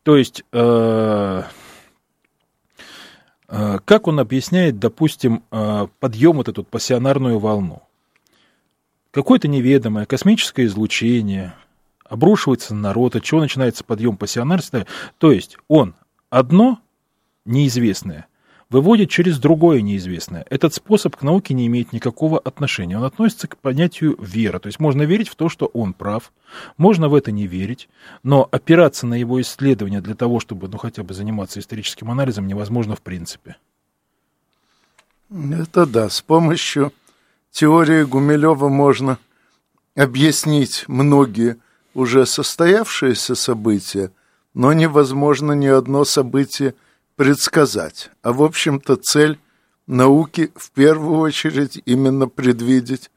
То 0.02 0.16
есть, 0.16 0.44
э, 0.52 1.42
э, 3.48 3.78
как 3.84 4.06
он 4.08 4.20
объясняет, 4.20 4.78
допустим, 4.78 5.44
э, 5.50 5.88
подъем 5.98 6.36
вот 6.36 6.48
эту 6.48 6.64
пассионарную 6.64 7.38
волну? 7.38 7.82
Какое-то 9.10 9.48
неведомое 9.48 10.06
космическое 10.06 10.64
излучение 10.66 11.54
обрушивается 12.10 12.74
на 12.74 12.82
народ, 12.82 13.16
от 13.16 13.24
чего 13.24 13.40
начинается 13.40 13.84
подъем 13.84 14.18
пассионарства. 14.18 14.86
То 15.18 15.32
есть 15.32 15.56
он 15.68 15.94
одно 16.28 16.80
неизвестное 17.46 18.26
выводит 18.68 19.10
через 19.10 19.38
другое 19.38 19.80
неизвестное. 19.80 20.46
Этот 20.48 20.72
способ 20.74 21.16
к 21.16 21.22
науке 21.22 21.54
не 21.54 21.66
имеет 21.66 21.92
никакого 21.92 22.38
отношения. 22.38 22.96
Он 22.96 23.04
относится 23.04 23.48
к 23.48 23.56
понятию 23.58 24.16
вера. 24.20 24.60
То 24.60 24.68
есть 24.68 24.78
можно 24.78 25.02
верить 25.02 25.28
в 25.28 25.34
то, 25.34 25.48
что 25.48 25.66
он 25.66 25.92
прав, 25.92 26.32
можно 26.76 27.08
в 27.08 27.14
это 27.14 27.32
не 27.32 27.46
верить, 27.46 27.88
но 28.22 28.48
опираться 28.50 29.06
на 29.06 29.14
его 29.14 29.40
исследования 29.40 30.00
для 30.00 30.14
того, 30.14 30.40
чтобы 30.40 30.68
ну, 30.68 30.78
хотя 30.78 31.02
бы 31.02 31.14
заниматься 31.14 31.58
историческим 31.58 32.10
анализом, 32.10 32.46
невозможно 32.46 32.94
в 32.94 33.02
принципе. 33.02 33.56
Это 35.30 35.86
да, 35.86 36.08
с 36.08 36.22
помощью 36.22 36.92
теории 37.50 38.04
Гумилева 38.04 38.68
можно 38.68 39.18
объяснить 39.96 40.84
многие 40.86 41.56
уже 41.94 42.26
состоявшиеся 42.26 43.34
события, 43.34 44.12
но 44.54 44.72
невозможно 44.72 45.52
ни 45.52 45.66
одно 45.66 46.04
событие 46.04 46.74
предсказать. 47.16 48.10
А 48.22 48.32
в 48.32 48.42
общем-то 48.42 48.96
цель 48.96 49.38
науки 49.86 50.52
в 50.54 50.70
первую 50.70 51.18
очередь 51.18 51.82
именно 51.84 52.28
предвидеть 52.28 53.10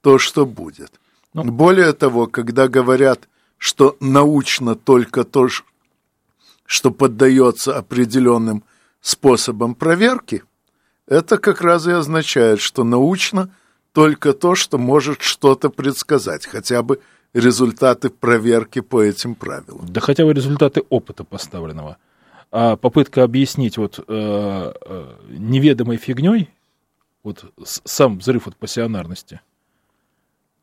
то, 0.00 0.18
что 0.18 0.46
будет. 0.46 1.00
Ну, 1.34 1.44
Более 1.44 1.92
того, 1.92 2.26
когда 2.26 2.68
говорят, 2.68 3.28
что 3.58 3.96
научно 4.00 4.74
только 4.74 5.24
то, 5.24 5.48
что 6.64 6.90
поддается 6.90 7.76
определенным 7.76 8.64
способам 9.00 9.74
проверки, 9.74 10.42
это 11.06 11.38
как 11.38 11.60
раз 11.60 11.86
и 11.86 11.90
означает, 11.90 12.60
что 12.60 12.84
научно 12.84 13.52
только 13.92 14.32
то, 14.32 14.54
что 14.54 14.78
может 14.78 15.22
что-то 15.22 15.68
предсказать, 15.68 16.46
хотя 16.46 16.82
бы 16.82 17.00
результаты 17.34 18.10
проверки 18.10 18.80
по 18.80 19.02
этим 19.02 19.34
правилам. 19.34 19.86
Да 19.88 20.00
хотя 20.00 20.24
бы 20.24 20.32
результаты 20.32 20.82
опыта 20.88 21.24
поставленного– 21.24 21.96
а 22.52 22.76
попытка 22.76 23.22
объяснить 23.22 23.78
вот 23.78 23.98
э, 23.98 24.02
э, 24.08 25.14
неведомой 25.28 25.98
фигней, 25.98 26.50
вот 27.22 27.52
сам 27.62 28.18
взрыв 28.18 28.48
от 28.48 28.56
пассионарности, 28.56 29.40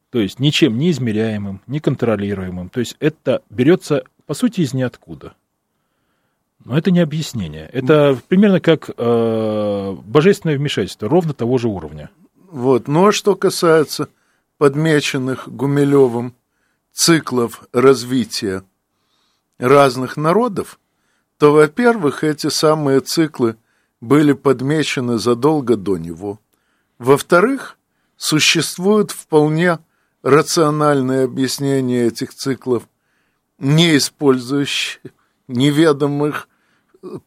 то 0.09 0.19
есть 0.19 0.39
ничем 0.39 0.77
не 0.77 0.91
измеряемым, 0.91 1.61
не 1.67 1.79
контролируемым, 1.79 2.69
то 2.69 2.81
есть 2.81 2.97
это 2.99 3.41
берется, 3.49 4.03
по 4.25 4.33
сути, 4.33 4.61
из 4.61 4.73
ниоткуда. 4.73 5.33
Но 6.65 6.77
это 6.77 6.91
не 6.91 6.99
объяснение. 6.99 7.69
Это 7.71 8.19
примерно 8.27 8.59
как 8.59 8.89
э, 8.89 9.95
божественное 10.03 10.57
вмешательство, 10.57 11.07
ровно 11.07 11.33
того 11.33 11.57
же 11.57 11.69
уровня. 11.69 12.09
Вот. 12.49 12.89
Ну 12.89 13.07
а 13.07 13.11
что 13.13 13.35
касается 13.35 14.09
подмеченных 14.57 15.47
Гумилевым 15.47 16.33
циклов 16.97 17.61
развития 17.73 18.63
разных 19.59 20.17
народов, 20.17 20.79
то, 21.37 21.53
во-первых, 21.53 22.23
эти 22.23 22.47
самые 22.49 23.01
циклы 23.01 23.55
были 24.01 24.33
подмечены 24.33 25.19
задолго 25.19 25.75
до 25.75 25.97
него. 25.97 26.39
Во-вторых, 26.97 27.77
существует 28.17 29.11
вполне 29.11 29.77
рациональное 30.23 31.25
объяснение 31.25 32.07
этих 32.07 32.33
циклов, 32.33 32.89
не 33.59 33.95
использующие 33.95 35.11
неведомых 35.47 36.49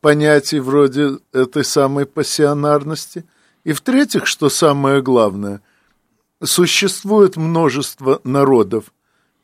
понятий 0.01 0.59
вроде 0.59 1.19
этой 1.33 1.65
самой 1.65 2.07
пассионарности. 2.07 3.25
И 3.63 3.73
в-третьих, 3.73 4.27
что 4.27 4.49
самое 4.49 5.01
главное, 5.01 5.63
существует 6.43 7.37
множество 7.37 8.21
народов, 8.25 8.93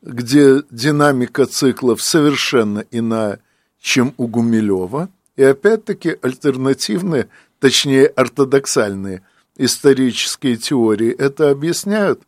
где 0.01 0.63
динамика 0.71 1.45
циклов 1.45 2.01
совершенно 2.01 2.85
иная, 2.91 3.39
чем 3.79 4.13
у 4.17 4.27
Гумилева, 4.27 5.09
и 5.35 5.43
опять-таки 5.43 6.17
альтернативные, 6.21 7.29
точнее 7.59 8.07
ортодоксальные 8.07 9.23
исторические 9.57 10.57
теории 10.57 11.11
это 11.11 11.49
объясняют, 11.49 12.21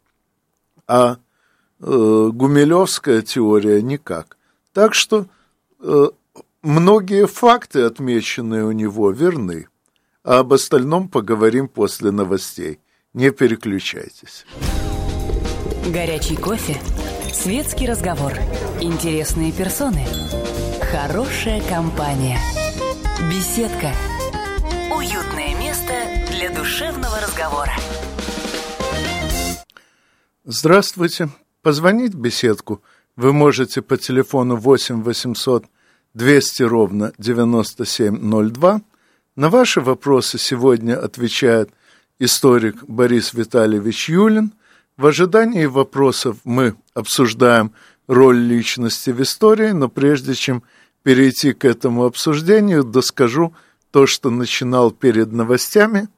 а 0.87 1.17
э, 1.79 2.29
гумилевская 2.33 3.21
теория 3.21 3.81
никак. 3.81 4.37
Так 4.73 4.93
что 4.93 5.27
э, 5.79 6.07
многие 6.61 7.27
факты, 7.27 7.83
отмеченные 7.83 8.65
у 8.65 8.71
него, 8.71 9.11
верны. 9.11 9.67
А 10.23 10.39
об 10.39 10.53
остальном 10.53 11.07
поговорим 11.07 11.67
после 11.67 12.11
новостей. 12.11 12.79
Не 13.13 13.31
переключайтесь. 13.31 14.45
Горячий 15.87 16.35
кофе, 16.35 16.79
светский 17.33 17.87
разговор, 17.87 18.33
интересные 18.81 19.51
персоны– 19.51 20.05
Хорошая 20.91 21.61
компания. 21.69 22.39
Беседка. 23.29 23.93
Уютное 24.91 25.55
место 25.59 25.93
для 26.31 26.49
душевного 26.49 27.21
разговора. 27.21 27.73
Здравствуйте. 30.45 31.29
Позвонить 31.61 32.15
в 32.15 32.19
беседку 32.19 32.81
вы 33.15 33.33
можете 33.33 33.83
по 33.83 33.97
телефону 33.97 34.55
8 34.55 35.03
800 35.03 35.65
200 36.15 36.63
ровно 36.63 37.13
9702. 37.19 38.81
На 39.35 39.49
ваши 39.49 39.81
вопросы 39.81 40.39
сегодня 40.39 40.99
отвечает 40.99 41.69
историк 42.17 42.83
Борис 42.87 43.35
Витальевич 43.35 44.09
Юлин. 44.09 44.53
В 44.99 45.05
ожидании 45.05 45.65
вопросов 45.65 46.39
мы 46.43 46.75
обсуждаем 46.93 47.71
роль 48.07 48.37
личности 48.37 49.11
в 49.11 49.21
истории, 49.21 49.71
но 49.71 49.87
прежде 49.87 50.33
чем 50.33 50.61
перейти 51.03 51.53
к 51.53 51.63
этому 51.63 52.03
обсуждению, 52.03 52.83
доскажу 52.83 53.53
то, 53.91 54.05
что 54.05 54.29
начинал 54.29 54.91
перед 54.91 55.31
новостями, 55.31 56.09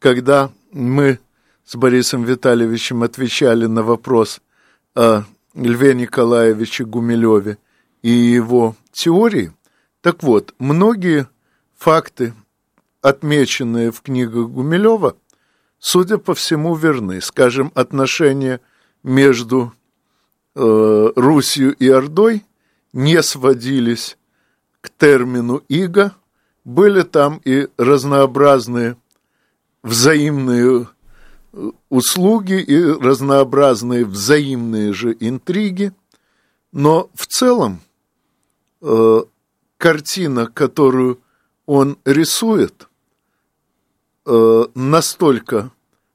когда 0.00 0.50
мы 0.72 1.20
с 1.64 1.76
Борисом 1.76 2.24
Витальевичем 2.24 3.04
отвечали 3.04 3.66
на 3.66 3.84
вопрос 3.84 4.40
о 4.96 5.22
Льве 5.54 5.94
Николаевиче 5.94 6.84
Гумилеве 6.84 7.58
и 8.02 8.10
его 8.10 8.74
теории. 8.90 9.52
Так 10.00 10.24
вот, 10.24 10.54
многие 10.58 11.28
факты, 11.76 12.34
отмеченные 13.00 13.92
в 13.92 14.02
книгах 14.02 14.48
Гумилева, 14.48 15.14
судя 15.84 16.16
по 16.16 16.34
всему, 16.34 16.74
верны. 16.74 17.20
Скажем, 17.20 17.70
отношения 17.74 18.62
между 19.02 19.74
э, 20.54 21.12
Русью 21.14 21.74
и 21.74 21.88
Ордой 21.90 22.42
не 22.94 23.22
сводились 23.22 24.16
к 24.80 24.88
термину 24.88 25.62
«иго», 25.68 26.12
были 26.64 27.02
там 27.02 27.38
и 27.44 27.68
разнообразные 27.76 28.96
взаимные 29.82 30.88
э, 31.52 31.70
услуги 31.90 32.62
и 32.62 32.82
разнообразные 32.82 34.06
взаимные 34.06 34.94
же 34.94 35.14
интриги, 35.20 35.92
но 36.72 37.10
в 37.12 37.26
целом 37.26 37.82
э, 38.80 39.20
картина, 39.76 40.46
которую 40.46 41.20
он 41.66 41.98
рисует, 42.06 42.88
э, 44.26 44.64
настолько 44.74 45.70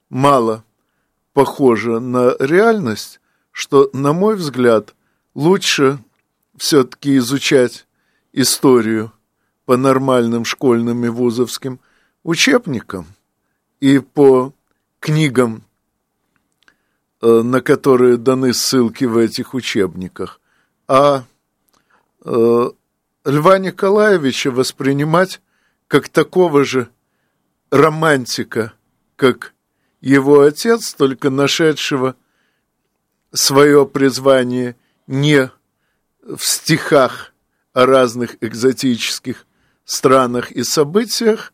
мало 0.10 0.64
похоже 1.34 2.00
на 2.00 2.36
реальность, 2.40 3.20
что, 3.52 3.90
на 3.94 4.14
мой 4.14 4.36
взгляд, 4.36 4.96
лучше 5.36 6.00
все-таки 6.58 7.18
изучать 7.18 7.88
историю 8.34 9.12
по 9.66 9.78
нормальным 9.78 10.46
школьным 10.46 11.06
и 11.06 11.10
вузовским 11.10 11.80
учебникам 12.24 13.06
и 13.80 14.00
по 14.00 14.54
книгам, 15.00 15.64
э, 17.22 17.42
на 17.42 17.62
которые 17.62 18.18
даны 18.18 18.54
ссылки 18.54 19.06
в 19.06 19.18
этих 19.18 19.54
учебниках, 19.54 20.42
а 20.88 21.24
э, 22.26 22.70
Льва 23.26 23.60
Николаевича 23.60 24.52
воспринимать 24.52 25.42
как 25.88 26.10
такого 26.10 26.64
же 26.64 26.90
романтика, 27.72 28.74
как 29.16 29.54
его 30.02 30.42
отец, 30.42 30.94
только 30.94 31.30
нашедшего 31.30 32.16
свое 33.32 33.86
призвание 33.86 34.76
не 35.08 35.52
в 36.22 36.40
стихах 36.40 37.34
о 37.74 37.86
разных 37.86 38.38
экзотических 38.42 39.46
странах 39.86 40.52
и 40.52 40.64
событиях, 40.64 41.54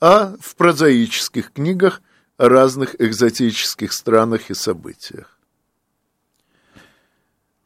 а 0.00 0.36
в 0.40 0.54
прозаических 0.56 1.52
книгах 1.52 2.02
о 2.36 2.48
разных 2.48 3.00
экзотических 3.00 3.92
странах 3.92 4.50
и 4.50 4.54
событиях. 4.54 5.38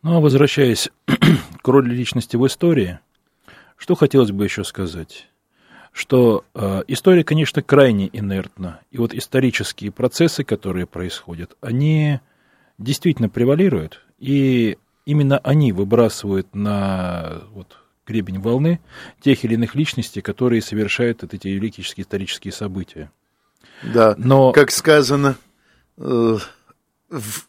Ну, 0.02 0.16
а 0.16 0.20
возвращаясь 0.20 0.90
к 1.06 1.68
роли 1.68 1.94
личности 1.94 2.36
в 2.36 2.46
истории, 2.46 2.98
что 3.76 3.94
хотелось 3.94 4.32
бы 4.32 4.44
еще 4.44 4.64
сказать? 4.64 5.28
Что 5.92 6.44
э, 6.54 6.82
история, 6.88 7.22
конечно, 7.22 7.62
крайне 7.62 8.08
инертна. 8.12 8.80
И 8.90 8.98
вот 8.98 9.14
исторические 9.14 9.92
процессы, 9.92 10.42
которые 10.42 10.86
происходят, 10.86 11.56
они 11.60 12.20
действительно 12.78 13.28
превалируют. 13.28 14.00
И 14.18 14.78
именно 15.04 15.38
они 15.38 15.72
выбрасывают 15.72 16.54
на 16.54 17.42
вот, 17.50 17.76
гребень 18.06 18.40
волны 18.40 18.80
тех 19.20 19.44
или 19.44 19.54
иных 19.54 19.74
личностей, 19.74 20.22
которые 20.22 20.62
совершают 20.62 21.22
эти 21.24 21.48
великие 21.48 21.84
исторические 21.96 22.52
события. 22.52 23.10
Да, 23.82 24.14
Но... 24.16 24.52
как 24.52 24.70
сказано 24.70 25.36
э, 25.98 26.36
в 27.10 27.46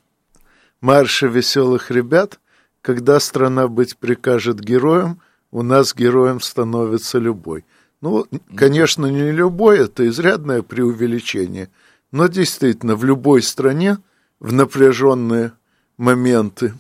марше 0.82 1.28
веселых 1.28 1.92
ребят, 1.92 2.40
когда 2.82 3.20
страна 3.20 3.68
быть 3.68 3.98
прикажет 3.98 4.60
героем, 4.60 5.22
у 5.52 5.64
нас 5.64 5.96
героем 5.96 6.42
становится 6.42 7.20
любой. 7.20 7.66
Ну, 8.04 8.28
конечно, 8.54 9.06
не 9.06 9.32
любой, 9.32 9.80
это 9.80 10.06
изрядное 10.10 10.62
преувеличение, 10.62 11.70
но 12.12 12.28
действительно 12.28 12.98
в 12.98 13.06
любой 13.06 13.42
стране 13.42 13.98
в 14.42 14.52
напряженные 14.52 15.54
моменты 15.96 16.74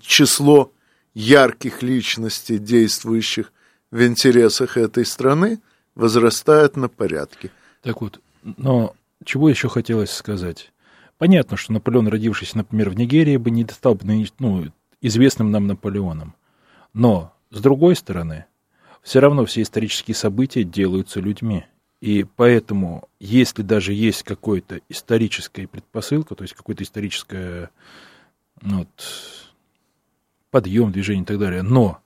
число 0.00 0.72
ярких 1.14 1.84
личностей, 1.84 2.58
действующих 2.58 3.52
в 3.92 4.04
интересах 4.04 4.76
этой 4.76 5.06
страны, 5.06 5.60
возрастает 5.94 6.76
на 6.76 6.88
порядке. 6.88 7.52
Так 7.80 8.00
вот, 8.00 8.20
но 8.42 8.92
чего 9.24 9.48
еще 9.48 9.68
хотелось 9.68 10.10
сказать? 10.10 10.72
Понятно, 11.16 11.56
что 11.56 11.72
Наполеон, 11.72 12.08
родившийся, 12.08 12.56
например, 12.56 12.90
в 12.90 12.94
Нигерии, 12.94 13.36
бы 13.36 13.52
не 13.52 13.64
стал 13.68 13.94
бы 13.94 14.26
ну, 14.40 14.64
известным 15.00 15.52
нам 15.52 15.68
Наполеоном. 15.68 16.34
Но, 16.92 17.32
с 17.52 17.60
другой 17.60 17.94
стороны, 17.94 18.46
все 19.06 19.20
равно 19.20 19.44
все 19.44 19.62
исторические 19.62 20.16
события 20.16 20.64
делаются 20.64 21.20
людьми. 21.20 21.64
И 22.00 22.24
поэтому, 22.24 23.08
если 23.20 23.62
даже 23.62 23.92
есть 23.92 24.24
какой-то 24.24 24.80
историческая 24.88 25.68
предпосылка, 25.68 26.34
то 26.34 26.42
есть 26.42 26.54
какое-то 26.54 26.82
историческое 26.82 27.70
ну, 28.60 28.78
вот, 28.78 29.52
подъем, 30.50 30.90
движение 30.90 31.22
и 31.22 31.26
так 31.26 31.38
далее, 31.38 31.62
но 31.62 32.00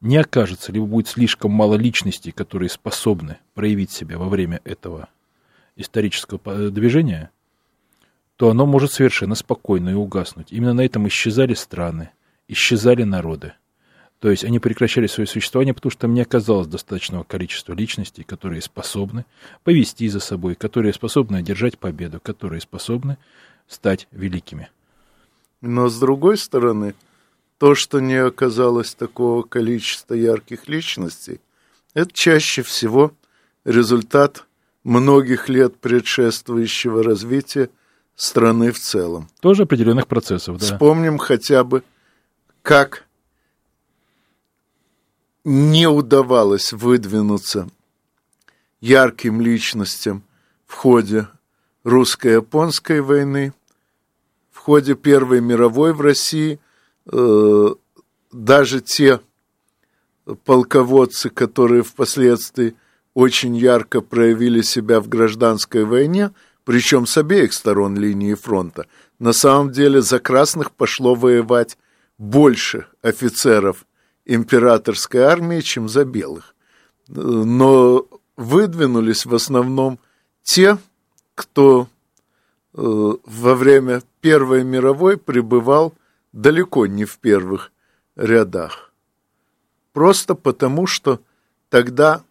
не 0.00 0.16
окажется, 0.16 0.72
либо 0.72 0.86
будет 0.86 1.06
слишком 1.06 1.52
мало 1.52 1.74
личностей, 1.74 2.32
которые 2.32 2.70
способны 2.70 3.36
проявить 3.52 3.90
себя 3.90 4.16
во 4.16 4.30
время 4.30 4.62
этого 4.64 5.10
исторического 5.76 6.70
движения, 6.70 7.30
то 8.36 8.48
оно 8.48 8.64
может 8.64 8.90
совершенно 8.90 9.34
спокойно 9.34 9.90
и 9.90 9.94
угаснуть. 9.94 10.50
Именно 10.50 10.72
на 10.72 10.80
этом 10.80 11.06
исчезали 11.08 11.52
страны, 11.52 12.08
исчезали 12.48 13.02
народы. 13.02 13.52
То 14.20 14.30
есть 14.30 14.44
они 14.44 14.58
прекращали 14.58 15.06
свое 15.06 15.26
существование, 15.26 15.72
потому 15.72 15.90
что 15.90 16.02
там 16.02 16.14
не 16.14 16.20
оказалось 16.20 16.66
достаточного 16.66 17.24
количества 17.24 17.72
личностей, 17.72 18.22
которые 18.22 18.60
способны 18.60 19.24
повести 19.64 20.08
за 20.08 20.20
собой, 20.20 20.54
которые 20.54 20.92
способны 20.92 21.38
одержать 21.38 21.78
победу, 21.78 22.20
которые 22.20 22.60
способны 22.60 23.16
стать 23.66 24.08
великими. 24.12 24.68
Но 25.62 25.88
с 25.88 25.98
другой 25.98 26.36
стороны, 26.36 26.94
то, 27.58 27.74
что 27.74 28.00
не 28.00 28.16
оказалось 28.16 28.94
такого 28.94 29.42
количества 29.42 30.14
ярких 30.14 30.68
личностей, 30.68 31.40
это 31.94 32.12
чаще 32.12 32.62
всего 32.62 33.12
результат 33.64 34.44
многих 34.84 35.48
лет 35.48 35.76
предшествующего 35.76 37.02
развития 37.02 37.70
страны 38.16 38.70
в 38.70 38.78
целом. 38.78 39.28
Тоже 39.40 39.62
определенных 39.62 40.06
процессов, 40.06 40.58
да. 40.58 40.66
Вспомним 40.66 41.16
хотя 41.16 41.64
бы, 41.64 41.82
как 42.62 43.06
не 45.44 45.86
удавалось 45.88 46.72
выдвинуться 46.72 47.68
ярким 48.80 49.40
личностям 49.40 50.22
в 50.66 50.74
ходе 50.74 51.28
русско-японской 51.84 53.00
войны, 53.00 53.52
в 54.50 54.58
ходе 54.58 54.94
Первой 54.94 55.40
мировой 55.40 55.92
в 55.92 56.00
России, 56.00 56.58
э, 57.10 57.68
даже 58.32 58.80
те 58.80 59.20
полководцы, 60.44 61.30
которые 61.30 61.82
впоследствии 61.82 62.76
очень 63.14 63.56
ярко 63.56 64.00
проявили 64.00 64.60
себя 64.60 65.00
в 65.00 65.08
гражданской 65.08 65.84
войне, 65.84 66.30
причем 66.64 67.06
с 67.06 67.16
обеих 67.16 67.52
сторон 67.52 67.96
линии 67.96 68.34
фронта, 68.34 68.86
на 69.18 69.32
самом 69.32 69.72
деле 69.72 70.02
за 70.02 70.20
красных 70.20 70.70
пошло 70.72 71.14
воевать 71.14 71.76
больше 72.18 72.86
офицеров 73.02 73.86
императорской 74.34 75.22
армии, 75.22 75.60
чем 75.60 75.88
за 75.88 76.04
белых. 76.04 76.54
Но 77.08 78.06
выдвинулись 78.36 79.26
в 79.26 79.34
основном 79.34 79.98
те, 80.44 80.78
кто 81.34 81.82
э, 81.82 81.86
во 82.74 83.54
время 83.54 84.02
Первой 84.20 84.62
мировой 84.62 85.16
пребывал 85.16 85.94
далеко 86.32 86.86
не 86.86 87.04
в 87.04 87.18
первых 87.18 87.72
рядах. 88.14 88.92
Просто 89.92 90.36
потому, 90.36 90.86
что 90.86 91.20
тогда 91.68 92.22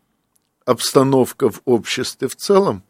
обстановка 0.65 1.49
в 1.49 1.61
обществе 1.65 2.29
в 2.29 2.35
целом, 2.37 2.83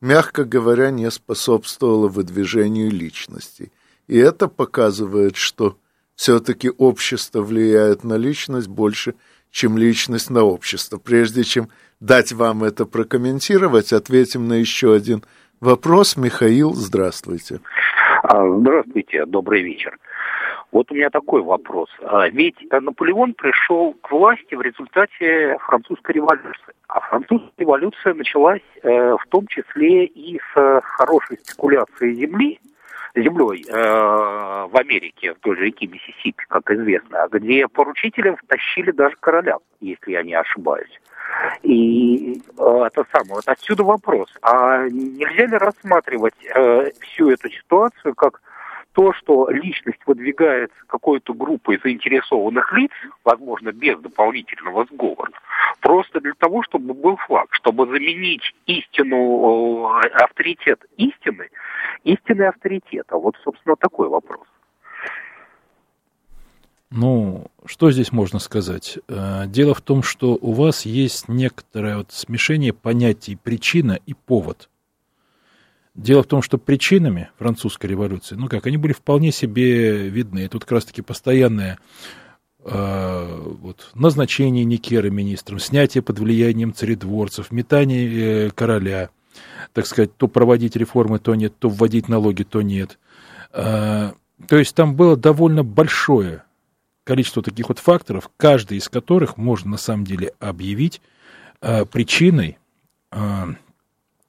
мягко 0.00 0.44
говоря, 0.44 0.90
не 0.90 1.10
способствовала 1.10 2.08
выдвижению 2.08 2.90
личностей. 2.90 3.72
И 4.06 4.16
это 4.16 4.48
показывает, 4.48 5.36
что 5.36 5.76
все-таки 6.16 6.70
общество 6.70 7.42
влияет 7.42 8.04
на 8.04 8.16
личность 8.16 8.68
больше, 8.68 9.14
чем 9.50 9.78
личность 9.78 10.30
на 10.30 10.42
общество. 10.42 10.98
Прежде 10.98 11.44
чем 11.44 11.68
дать 12.00 12.32
вам 12.32 12.64
это 12.64 12.86
прокомментировать, 12.86 13.92
ответим 13.92 14.48
на 14.48 14.54
еще 14.54 14.94
один 14.94 15.22
вопрос. 15.60 16.16
Михаил, 16.16 16.72
здравствуйте. 16.74 17.60
А, 18.22 18.48
здравствуйте, 18.58 19.24
добрый 19.26 19.62
вечер. 19.62 19.98
Вот 20.72 20.90
у 20.90 20.94
меня 20.94 21.08
такой 21.08 21.40
вопрос. 21.40 21.88
А, 22.02 22.28
ведь 22.28 22.56
Наполеон 22.70 23.34
пришел 23.34 23.94
к 24.02 24.10
власти 24.10 24.56
в 24.56 24.60
результате 24.60 25.56
французской 25.60 26.16
революции. 26.16 26.74
А 26.88 27.00
французская 27.00 27.52
революция 27.58 28.14
началась 28.14 28.62
э, 28.82 28.88
в 28.88 29.24
том 29.28 29.46
числе 29.46 30.06
и 30.06 30.40
с 30.52 30.80
хорошей 30.82 31.38
спекуляции 31.38 32.14
земли, 32.14 32.58
землей 33.14 33.64
э, 33.68 33.72
в 33.72 34.76
Америке, 34.76 35.34
в 35.34 35.38
той 35.40 35.56
же 35.56 35.64
реке 35.66 35.86
Миссисипи, 35.86 36.44
как 36.48 36.70
известно, 36.70 37.26
где 37.30 37.68
поручителям 37.68 38.36
втащили 38.36 38.90
даже 38.90 39.16
короля, 39.20 39.58
если 39.80 40.12
я 40.12 40.22
не 40.22 40.34
ошибаюсь. 40.34 41.00
И 41.62 42.40
э, 42.58 42.86
это 42.86 43.04
самое, 43.12 43.34
вот 43.36 43.48
отсюда 43.48 43.84
вопрос, 43.84 44.28
а 44.42 44.88
нельзя 44.88 45.46
ли 45.46 45.56
рассматривать 45.56 46.34
э, 46.54 46.90
всю 47.00 47.30
эту 47.30 47.50
ситуацию 47.50 48.14
как 48.14 48.40
то, 48.94 49.12
что 49.12 49.48
личность 49.50 49.98
выдвигается 50.06 50.76
какой-то 50.86 51.34
группой 51.34 51.80
заинтересованных 51.82 52.72
лиц, 52.72 52.92
возможно, 53.24 53.72
без 53.72 53.98
дополнительного 53.98 54.86
сговора, 54.86 55.32
просто 55.80 56.20
для 56.20 56.32
того, 56.38 56.62
чтобы 56.62 56.94
был 56.94 57.16
флаг, 57.16 57.48
чтобы 57.50 57.86
заменить 57.86 58.54
истину, 58.66 59.86
авторитет 60.14 60.80
истины, 60.96 61.48
истинный 62.04 62.48
авторитет. 62.48 63.06
А 63.08 63.16
вот, 63.16 63.36
собственно, 63.42 63.74
такой 63.76 64.08
вопрос. 64.08 64.46
Ну, 66.90 67.46
что 67.66 67.90
здесь 67.90 68.12
можно 68.12 68.38
сказать? 68.38 69.00
Э, 69.08 69.46
дело 69.48 69.74
в 69.74 69.80
том, 69.80 70.04
что 70.04 70.38
у 70.40 70.52
вас 70.52 70.86
есть 70.86 71.28
некоторое 71.28 71.96
вот 71.96 72.12
смешение 72.12 72.72
понятий 72.72 73.34
причина 73.34 73.98
и 74.06 74.14
повод. 74.14 74.68
Дело 75.94 76.24
в 76.24 76.26
том, 76.26 76.42
что 76.42 76.58
причинами 76.58 77.30
французской 77.38 77.86
революции, 77.86 78.34
ну 78.34 78.48
как, 78.48 78.66
они 78.66 78.76
были 78.76 78.92
вполне 78.92 79.30
себе 79.30 80.08
видны. 80.08 80.48
Тут 80.48 80.64
как 80.64 80.72
раз-таки 80.72 81.02
постоянное 81.02 81.78
э, 82.64 83.42
вот, 83.60 83.90
назначение 83.94 84.64
Никера 84.64 85.08
министром, 85.08 85.60
снятие 85.60 86.02
под 86.02 86.18
влиянием 86.18 86.74
царедворцев, 86.74 87.52
метание 87.52 88.48
э, 88.48 88.50
короля, 88.50 89.10
так 89.72 89.86
сказать, 89.86 90.16
то 90.16 90.26
проводить 90.26 90.74
реформы, 90.74 91.20
то 91.20 91.36
нет, 91.36 91.54
то 91.56 91.68
вводить 91.68 92.08
налоги, 92.08 92.42
то 92.42 92.60
нет. 92.60 92.98
Э, 93.52 94.14
то 94.48 94.58
есть 94.58 94.74
там 94.74 94.96
было 94.96 95.16
довольно 95.16 95.62
большое 95.62 96.42
количество 97.04 97.40
таких 97.40 97.68
вот 97.68 97.78
факторов, 97.78 98.30
каждый 98.36 98.78
из 98.78 98.88
которых 98.88 99.36
можно 99.36 99.72
на 99.72 99.76
самом 99.76 100.04
деле 100.04 100.32
объявить 100.40 101.00
причиной 101.60 102.58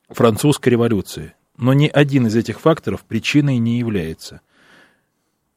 французской 0.10 0.69
революции. 0.69 1.34
Но 1.58 1.74
ни 1.74 1.88
один 1.88 2.28
из 2.28 2.36
этих 2.36 2.60
факторов 2.60 3.04
причиной 3.04 3.58
не 3.58 3.80
является. 3.80 4.41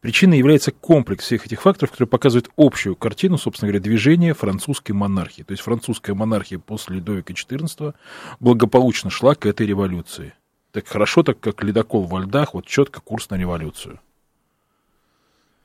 Причиной 0.01 0.39
является 0.39 0.71
комплекс 0.71 1.25
всех 1.25 1.45
этих 1.47 1.63
факторов, 1.63 1.91
которые 1.91 2.09
показывают 2.09 2.51
общую 2.57 2.95
картину, 2.95 3.37
собственно 3.37 3.69
говоря, 3.69 3.83
движения 3.83 4.33
французской 4.33 4.93
монархии. 4.93 5.43
То 5.43 5.53
есть 5.53 5.63
французская 5.63 6.15
монархия 6.15 6.61
после 6.61 6.97
Людовика 6.97 7.33
XIV 7.33 7.95
благополучно 8.39 9.11
шла 9.11 9.35
к 9.35 9.45
этой 9.47 9.67
революции. 9.67 10.35
Так 10.71 10.87
хорошо, 10.87 11.25
так 11.25 11.41
как 11.41 11.65
ледокол 11.65 12.05
во 12.05 12.21
льдах, 12.21 12.55
вот 12.55 12.67
четко 12.67 13.01
курс 13.01 13.29
на 13.31 13.37
революцию. 13.37 13.99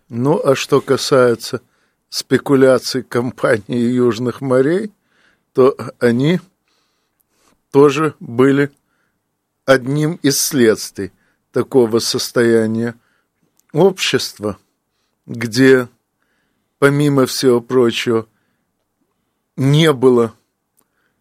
Ну, 0.10 0.42
а 0.44 0.56
что 0.56 0.82
касается 0.82 1.62
спекуляций 2.10 3.04
компании 3.04 3.92
Южных 3.94 4.42
морей, 4.42 4.92
то 5.54 5.76
они 6.00 6.40
тоже 7.72 8.16
были 8.20 8.72
одним 9.66 10.16
из 10.22 10.40
следствий 10.40 11.12
такого 11.52 12.00
состояния 12.00 12.96
общества, 13.72 14.58
где, 15.26 15.88
помимо 16.80 17.26
всего 17.26 17.62
прочего, 17.62 18.28
не 19.56 19.94
было 19.94 20.34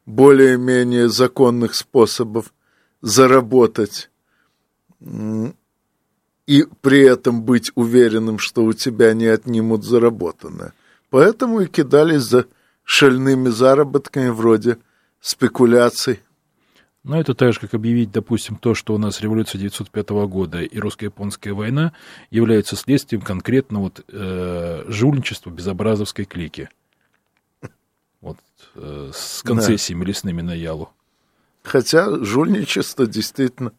более-менее 0.07 1.09
законных 1.09 1.74
способов 1.74 2.52
заработать 3.00 4.11
и 6.46 6.64
при 6.81 7.02
этом 7.02 7.42
быть 7.42 7.70
уверенным, 7.74 8.38
что 8.38 8.64
у 8.64 8.72
тебя 8.72 9.14
не 9.14 9.26
отнимут 9.26 9.85
заработанное. 9.85 10.72
Поэтому 11.11 11.61
и 11.61 11.66
кидались 11.66 12.22
за 12.22 12.46
шальными 12.85 13.48
заработками 13.48 14.31
вроде 14.31 14.78
спекуляций. 15.20 16.20
Но 17.04 17.20
это 17.20 17.34
так 17.34 17.52
же, 17.52 17.58
как 17.58 17.74
объявить, 17.74 18.12
допустим, 18.12 18.56
то, 18.56 18.74
что 18.74 18.94
у 18.94 18.98
нас 18.98 19.20
революция 19.20 19.58
1905 19.58 20.10
года 20.28 20.62
и 20.62 20.78
русско-японская 20.78 21.52
война 21.52 21.92
являются 22.30 22.76
следствием 22.76 23.22
конкретно 23.22 23.80
вот, 23.80 24.04
э, 24.08 24.84
жульничества 24.86 25.50
безобразовской 25.50 26.24
клики. 26.24 26.68
Вот, 28.20 28.38
э, 28.76 29.10
с 29.12 29.42
концессиями 29.42 30.02
да. 30.02 30.08
лесными 30.08 30.42
на 30.42 30.54
Ялу. 30.54 30.90
Хотя 31.64 32.24
жульничество 32.24 33.06
действительно 33.06 33.72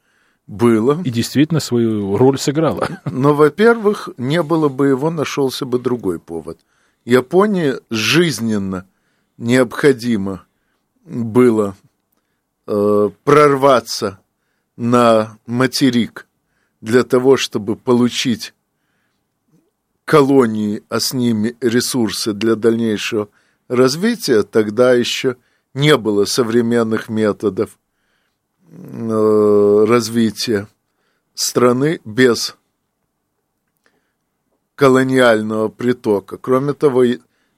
было. 0.46 1.02
И 1.04 1.10
действительно 1.10 1.62
свою 1.62 2.18
роль 2.18 2.38
сыграло. 2.38 2.90
Но, 3.06 3.34
во-первых, 3.34 4.10
не 4.18 4.44
было 4.44 4.68
бы 4.68 4.88
его, 4.88 5.10
нашелся 5.10 5.66
бы 5.66 5.80
другой 5.80 6.20
повод. 6.20 6.60
Японии 7.06 7.76
жизненно 7.90 8.86
необходимо 9.38 10.46
было 11.06 11.76
э, 12.68 13.10
прорваться 13.24 14.20
на 14.76 15.38
материк 15.46 16.28
для 16.82 17.04
того, 17.04 17.38
чтобы 17.38 17.76
получить 17.76 18.54
колонии, 20.06 20.84
а 20.90 21.00
с 21.00 21.14
ними 21.14 21.56
ресурсы 21.62 22.34
для 22.34 22.56
дальнейшего 22.56 23.30
развития, 23.68 24.44
тогда 24.44 24.94
еще 24.94 25.38
не 25.74 25.96
было 25.98 26.26
современных 26.26 27.10
методов 27.10 27.78
Э, 28.76 29.86
развития 29.88 30.68
страны 31.36 32.00
без 32.06 32.58
колониального 34.74 35.68
притока. 35.70 36.38
Кроме 36.38 36.74
того, 36.74 37.04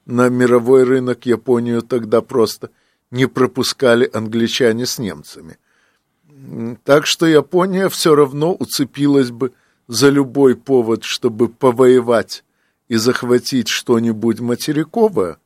на 0.06 0.28
мировой 0.28 0.84
рынок 0.84 1.26
Японию 1.26 1.84
тогда 1.84 2.22
просто 2.22 2.70
не 3.16 3.28
пропускали 3.28 4.10
англичане 4.14 4.86
с 4.86 5.00
немцами. 5.00 5.58
Так 6.84 7.06
что 7.08 7.26
Япония 7.26 7.88
все 7.88 8.14
равно 8.14 8.54
уцепилась 8.54 9.32
бы 9.32 9.54
за 9.88 10.10
любой 10.10 10.56
повод, 10.56 11.06
чтобы 11.06 11.48
повоевать 11.48 12.44
и 12.90 12.98
захватить 12.98 13.70
что-нибудь 13.70 14.42
материковое, 14.42 15.38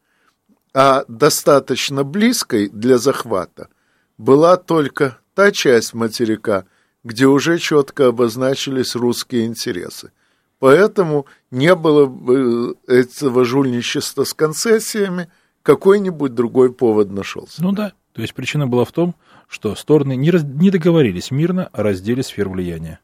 а 0.74 1.06
достаточно 1.08 2.04
близкой 2.04 2.70
для 2.70 2.98
захвата 2.98 3.70
была 4.18 4.58
только 4.58 5.20
та 5.36 5.52
часть 5.52 5.94
материка, 5.94 6.66
где 7.04 7.28
уже 7.28 7.60
четко 7.60 8.08
обозначились 8.08 8.96
русские 8.96 9.46
интересы. 9.46 10.12
Поэтому 10.58 11.28
не 11.52 11.76
было 11.76 12.08
бы 12.08 12.76
этого 12.88 13.46
жульничества 13.46 14.24
с 14.24 14.34
концессиями, 14.34 15.30
какой-нибудь 15.70 16.34
другой 16.34 16.74
повод 16.74 17.12
нашелся. 17.12 17.62
Ну 17.62 17.72
да, 17.72 17.94
то 18.14 18.22
есть 18.22 18.34
причина 18.34 18.66
была 18.66 18.86
в 18.86 18.92
том, 18.92 19.14
что 19.48 19.76
стороны 19.76 20.16
не, 20.16 20.32
раз, 20.32 20.42
не 20.42 20.72
договорились 20.72 21.30
мирно 21.30 21.68
о 21.68 21.84
разделе 21.84 22.24
сфер 22.24 22.50
влияния. 22.50 23.00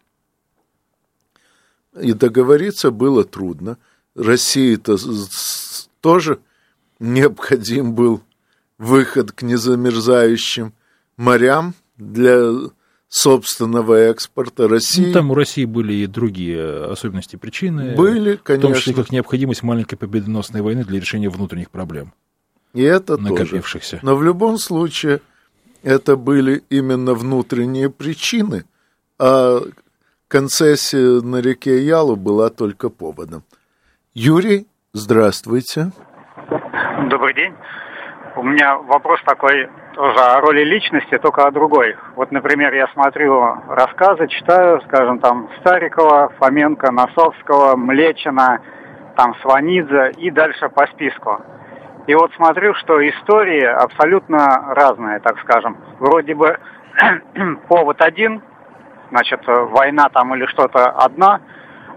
И 2.01 2.13
договориться 2.13 2.89
было 2.89 3.23
трудно. 3.23 3.77
России-то 4.15 4.97
тоже 6.01 6.39
необходим 6.99 7.93
был 7.93 8.23
выход 8.79 9.31
к 9.31 9.43
незамерзающим 9.43 10.73
морям, 11.17 11.75
для 11.97 12.51
собственного 13.09 13.93
экспорта 14.09 14.67
России. 14.67 15.05
Ну, 15.05 15.13
там 15.13 15.29
у 15.29 15.35
России 15.35 15.65
были 15.65 15.93
и 15.93 16.07
другие 16.07 16.85
особенности 16.85 17.35
причины. 17.35 17.95
Были, 17.95 18.39
конечно. 18.43 18.69
В 18.69 18.71
том 18.71 18.79
числе 18.79 18.93
как 18.95 19.11
необходимость 19.11 19.61
маленькой 19.61 19.97
победоносной 19.97 20.63
войны 20.63 20.83
для 20.83 20.99
решения 20.99 21.29
внутренних 21.29 21.69
проблем. 21.69 22.11
И 22.75 22.83
это 22.83 23.17
накопившихся. 23.17 23.91
Тоже. 23.91 24.05
Но 24.05 24.15
в 24.15 24.23
любом 24.23 24.57
случае 24.57 25.21
это 25.81 26.17
были 26.17 26.61
именно 26.69 27.13
внутренние 27.13 27.89
причины, 27.89 28.65
а 29.17 29.61
концессия 30.27 31.21
на 31.21 31.37
реке 31.41 31.79
Ялу 31.79 32.17
была 32.17 32.49
только 32.49 32.89
поводом. 32.89 33.43
Юрий, 34.13 34.67
здравствуйте. 34.93 35.91
Добрый 37.09 37.33
день. 37.33 37.53
У 38.35 38.43
меня 38.43 38.77
вопрос 38.77 39.21
такой 39.25 39.69
тоже 39.93 40.19
о 40.19 40.41
роли 40.41 40.65
личности, 40.65 41.17
только 41.17 41.47
о 41.47 41.51
другой. 41.51 41.95
Вот, 42.17 42.33
например, 42.33 42.73
я 42.73 42.87
смотрю 42.87 43.41
рассказы, 43.69 44.27
читаю, 44.27 44.81
скажем, 44.87 45.19
там 45.19 45.49
Старикова, 45.61 46.33
Фоменко, 46.39 46.91
Носовского, 46.91 47.77
Млечина, 47.77 48.59
там 49.15 49.33
Сванидзе 49.41 50.11
и 50.17 50.29
дальше 50.29 50.67
по 50.67 50.85
списку. 50.87 51.41
И 52.07 52.13
вот 52.13 52.31
смотрю, 52.35 52.73
что 52.75 53.07
истории 53.07 53.63
абсолютно 53.63 54.73
разные, 54.75 55.19
так 55.19 55.39
скажем. 55.39 55.77
Вроде 55.99 56.35
бы 56.35 56.57
повод 57.67 58.01
один, 58.01 58.41
значит, 59.09 59.41
война 59.45 60.09
там 60.09 60.35
или 60.35 60.45
что-то 60.45 60.85
одна, 60.91 61.41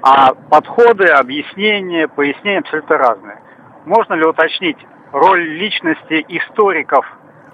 а 0.03 0.35
подходы, 0.35 1.07
объяснения, 1.09 2.09
пояснения 2.09 2.61
абсолютно 2.61 2.97
разные. 2.97 3.39
Можно 3.85 4.15
ли 4.15 4.25
уточнить 4.25 4.79
роль 5.13 5.47
личности 5.49 6.25
историков 6.29 7.05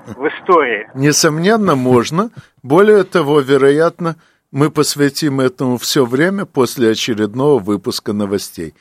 в 0.07 0.27
истории. 0.29 0.88
Несомненно, 0.95 1.75
можно. 1.75 2.31
Более 2.62 3.05
того, 3.05 3.40
вероятно, 3.40 4.17
мы 4.51 4.71
посвятим 4.71 5.40
этому 5.40 5.79
все 5.79 6.05
время 6.05 6.45
после 6.45 6.90
очередного 6.90 7.59
выпуска 7.59 8.12
новостей. 8.12 8.75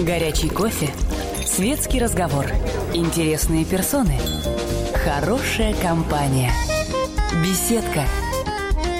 Горячий 0.00 0.50
кофе, 0.50 0.88
светский 1.46 2.00
разговор, 2.00 2.46
интересные 2.92 3.64
персоны, 3.64 4.18
хорошая 5.04 5.74
компания, 5.80 6.52
беседка, 7.42 8.04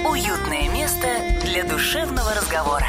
уютное 0.09 0.71
место 0.73 1.07
для 1.43 1.63
душевного 1.65 2.33
разговора. 2.35 2.85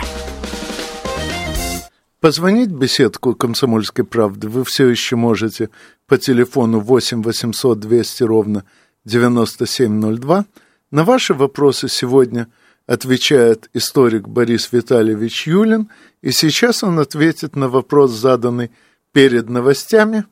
Позвонить 2.21 2.71
в 2.71 2.79
беседку 2.79 3.35
«Комсомольской 3.35 4.05
правды» 4.05 4.49
вы 4.49 4.65
все 4.65 4.89
еще 4.89 5.17
можете 5.17 5.71
по 6.07 6.19
телефону 6.19 6.81
8 6.81 7.23
800 7.23 7.79
200 7.81 8.23
ровно 8.23 8.65
9702. 9.05 10.45
На 10.91 11.05
ваши 11.05 11.35
вопросы 11.35 11.89
сегодня 11.89 12.49
отвечает 12.87 13.69
историк 13.75 14.29
Борис 14.29 14.73
Витальевич 14.73 15.47
Юлин, 15.47 15.91
и 16.23 16.31
сейчас 16.31 16.83
он 16.83 16.99
ответит 16.99 17.55
на 17.55 17.69
вопрос, 17.69 18.13
заданный 18.13 18.71
перед 19.13 19.49
новостями, 19.49 20.25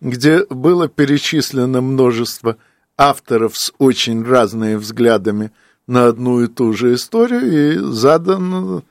где 0.00 0.44
было 0.46 0.88
перечислено 0.88 1.80
множество 1.80 2.56
авторов 2.96 3.56
с 3.56 3.72
очень 3.78 4.24
разными 4.24 4.74
взглядами 4.74 5.52
на 5.86 6.06
одну 6.06 6.42
и 6.42 6.48
ту 6.48 6.72
же 6.72 6.94
историю, 6.94 7.42
и 7.42 7.92
задан 7.92 8.84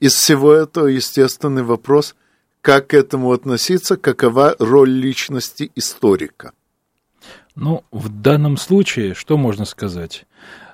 из 0.00 0.14
всего 0.14 0.52
этого 0.52 0.86
естественный 0.86 1.62
вопрос, 1.62 2.14
как 2.60 2.88
к 2.88 2.94
этому 2.94 3.32
относиться, 3.32 3.96
какова 3.96 4.56
роль 4.58 4.90
личности 4.90 5.70
историка. 5.74 6.52
Ну, 7.60 7.82
в 7.90 8.08
данном 8.08 8.56
случае, 8.56 9.14
что 9.14 9.36
можно 9.36 9.64
сказать? 9.64 10.26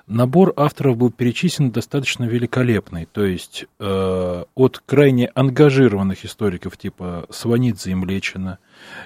Набор 0.05 0.53
авторов 0.55 0.97
был 0.97 1.09
перечислен 1.09 1.71
достаточно 1.71 2.25
великолепный, 2.25 3.07
то 3.11 3.25
есть 3.25 3.65
э, 3.79 4.43
от 4.53 4.83
крайне 4.85 5.31
ангажированных 5.33 6.23
историков 6.25 6.77
типа 6.77 7.25
Сванидзе 7.31 7.89
и 7.89 7.95
Млечина, 7.95 8.59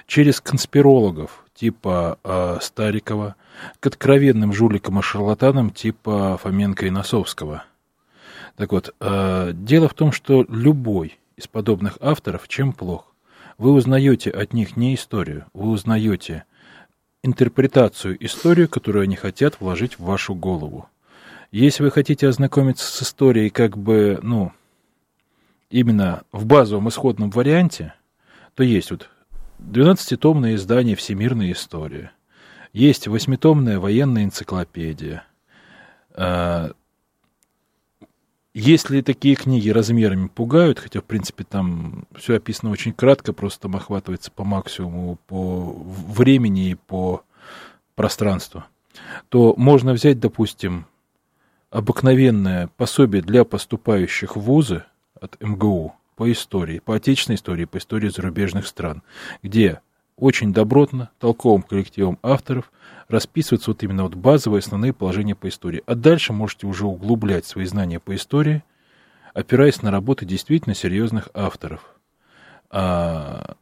через 0.06 0.42
конспирологов 0.42 1.42
типа 1.54 2.18
э, 2.22 2.58
Старикова, 2.60 3.36
к 3.80 3.86
откровенным 3.86 4.52
жуликам 4.52 4.98
и 4.98 5.02
шарлатанам 5.02 5.70
типа 5.70 6.38
Фоменко 6.42 6.84
и 6.84 6.90
Носовского. 6.90 7.64
Так 8.56 8.72
вот, 8.72 8.94
э, 9.00 9.52
дело 9.54 9.88
в 9.88 9.94
том, 9.94 10.12
что 10.12 10.44
любой 10.50 11.18
из 11.38 11.46
подобных 11.48 11.96
авторов 12.02 12.46
чем 12.46 12.74
плох? 12.74 13.14
Вы 13.56 13.72
узнаете 13.72 14.30
от 14.30 14.52
них 14.52 14.76
не 14.76 14.94
историю, 14.94 15.46
вы 15.54 15.70
узнаете 15.70 16.44
интерпретацию 17.22 18.22
истории, 18.24 18.66
которую 18.66 19.04
они 19.04 19.16
хотят 19.16 19.60
вложить 19.60 19.98
в 19.98 20.04
вашу 20.04 20.34
голову. 20.34 20.88
Если 21.52 21.82
вы 21.82 21.90
хотите 21.90 22.28
ознакомиться 22.28 22.86
с 22.86 23.02
историей 23.02 23.50
как 23.50 23.76
бы, 23.76 24.18
ну, 24.22 24.52
именно 25.68 26.22
в 26.32 26.46
базовом 26.46 26.88
исходном 26.88 27.30
варианте, 27.30 27.94
то 28.54 28.62
есть 28.62 28.90
вот 28.90 29.10
12-томное 29.58 30.54
издание 30.54 30.96
«Всемирная 30.96 31.52
история», 31.52 32.12
есть 32.72 33.08
восьмитомная 33.08 33.78
военная 33.80 34.24
энциклопедия. 34.24 35.24
Если 38.52 39.00
такие 39.00 39.36
книги 39.36 39.68
размерами 39.70 40.26
пугают, 40.26 40.80
хотя, 40.80 41.00
в 41.00 41.04
принципе, 41.04 41.44
там 41.44 42.04
все 42.16 42.36
описано 42.36 42.72
очень 42.72 42.92
кратко, 42.92 43.32
просто 43.32 43.62
там 43.62 43.76
охватывается 43.76 44.32
по 44.32 44.42
максимуму 44.42 45.18
по 45.28 45.72
времени 45.72 46.70
и 46.70 46.74
по 46.74 47.22
пространству, 47.94 48.64
то 49.28 49.54
можно 49.56 49.92
взять, 49.92 50.18
допустим, 50.18 50.86
обыкновенное 51.70 52.68
пособие 52.76 53.22
для 53.22 53.44
поступающих 53.44 54.34
в 54.34 54.40
вузы 54.40 54.82
от 55.20 55.40
МГУ 55.40 55.94
по 56.16 56.30
истории, 56.32 56.80
по 56.80 56.96
отечественной 56.96 57.36
истории, 57.36 57.66
по 57.66 57.78
истории 57.78 58.08
зарубежных 58.08 58.66
стран, 58.66 59.02
где 59.44 59.80
очень 60.20 60.52
добротно, 60.52 61.10
толковым 61.18 61.62
коллективом 61.62 62.18
авторов 62.22 62.70
расписываются 63.08 63.70
вот 63.70 63.82
именно 63.82 64.04
вот 64.04 64.14
базовые 64.14 64.60
основные 64.60 64.92
положения 64.92 65.34
по 65.34 65.48
истории. 65.48 65.82
А 65.86 65.94
дальше 65.94 66.32
можете 66.32 66.66
уже 66.66 66.86
углублять 66.86 67.44
свои 67.46 67.66
знания 67.66 67.98
по 67.98 68.14
истории, 68.14 68.62
опираясь 69.34 69.82
на 69.82 69.90
работы 69.90 70.26
действительно 70.26 70.74
серьезных 70.74 71.28
авторов. 71.34 71.80
А, 72.70 73.56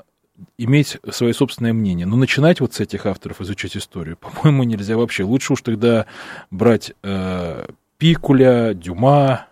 иметь 0.56 0.98
свое 1.10 1.32
собственное 1.32 1.72
мнение. 1.72 2.06
Но 2.06 2.16
начинать 2.16 2.60
вот 2.60 2.74
с 2.74 2.80
этих 2.80 3.06
авторов 3.06 3.40
изучать 3.40 3.76
историю, 3.76 4.16
по-моему, 4.20 4.64
нельзя 4.64 4.96
вообще. 4.96 5.24
Лучше 5.24 5.54
уж 5.54 5.62
тогда 5.62 6.06
брать 6.50 6.92
э, 7.02 7.66
Пикуля, 7.96 8.74
Дюма, 8.74 9.46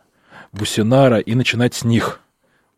Бусинара 0.52 1.18
и 1.18 1.34
начинать 1.34 1.74
с 1.74 1.84
них. 1.84 2.20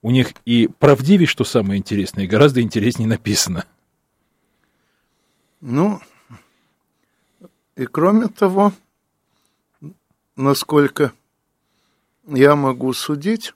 У 0.02 0.10
них 0.10 0.32
и 0.44 0.68
правдивее, 0.78 1.26
что 1.26 1.44
самое 1.44 1.78
интересное, 1.78 2.24
и 2.24 2.28
гораздо 2.28 2.62
интереснее 2.62 3.08
написано. 3.08 3.64
Ну, 5.60 6.00
и 7.74 7.86
кроме 7.86 8.28
того, 8.28 8.72
насколько 10.36 11.12
я 12.26 12.54
могу 12.54 12.92
судить, 12.92 13.54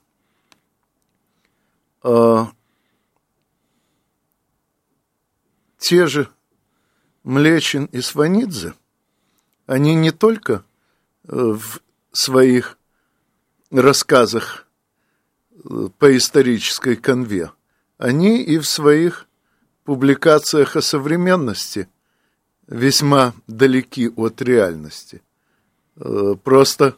э, 2.02 2.44
те 5.78 6.06
же 6.06 6.28
Млечин 7.22 7.84
и 7.86 8.00
Сванидзе, 8.00 8.74
они 9.66 9.94
не 9.94 10.10
только 10.10 10.64
э, 11.24 11.36
в 11.36 11.80
своих 12.10 12.78
рассказах 13.70 14.66
э, 15.52 15.88
по 15.98 16.16
исторической 16.16 16.96
конве, 16.96 17.52
они 17.98 18.42
и 18.42 18.58
в 18.58 18.66
своих 18.66 19.28
публикациях 19.84 20.76
о 20.76 20.82
современности 20.82 21.88
весьма 22.66 23.34
далеки 23.46 24.10
от 24.16 24.40
реальности. 24.42 25.22
Э, 25.96 26.34
просто 26.42 26.96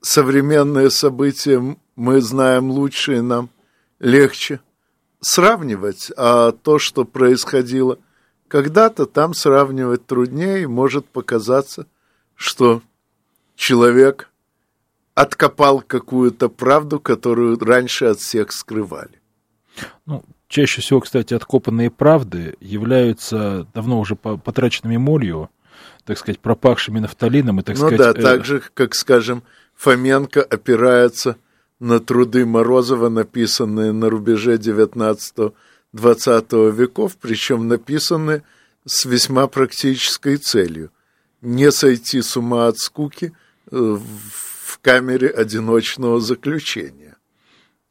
современные 0.00 0.90
события 0.90 1.76
мы 1.96 2.20
знаем 2.20 2.70
лучше 2.70 3.16
и 3.16 3.20
нам 3.20 3.50
легче 3.98 4.60
сравнивать, 5.20 6.12
а 6.16 6.52
то, 6.52 6.78
что 6.78 7.04
происходило 7.04 7.98
когда-то, 8.46 9.06
там 9.06 9.34
сравнивать 9.34 10.06
труднее, 10.06 10.66
может 10.68 11.06
показаться, 11.06 11.86
что 12.34 12.82
человек 13.56 14.30
откопал 15.14 15.82
какую-то 15.82 16.48
правду, 16.48 17.00
которую 17.00 17.58
раньше 17.58 18.06
от 18.06 18.20
всех 18.20 18.52
скрывали. 18.52 19.20
Ну, 20.06 20.24
чаще 20.48 20.80
всего, 20.80 21.00
кстати, 21.00 21.34
откопанные 21.34 21.90
правды 21.90 22.56
являются 22.60 23.66
давно 23.74 24.00
уже 24.00 24.16
потраченными 24.16 24.96
молью, 24.96 25.50
так 26.04 26.18
сказать, 26.18 26.40
пропахшими 26.40 26.98
нафталином 26.98 27.60
и, 27.60 27.62
так 27.62 27.78
ну 27.78 27.86
сказать... 27.86 27.98
да, 27.98 28.20
э... 28.20 28.22
так 28.22 28.44
же, 28.44 28.62
как, 28.74 28.94
скажем, 28.94 29.42
Фоменко 29.76 30.42
опирается 30.42 31.36
на 31.78 32.00
труды 32.00 32.44
Морозова, 32.44 33.08
написанные 33.08 33.92
на 33.92 34.10
рубеже 34.10 34.56
19-20 34.56 35.52
веков, 36.72 37.16
причем 37.20 37.68
написанные 37.68 38.42
с 38.84 39.04
весьма 39.04 39.46
практической 39.46 40.36
целью– 40.36 40.90
не 41.40 41.70
сойти 41.70 42.20
с 42.20 42.36
ума 42.36 42.68
от 42.68 42.78
скуки 42.78 43.32
э, 43.70 43.76
в 43.76 44.78
камере 44.80 45.28
одиночного 45.28 46.20
заключения. 46.20 47.16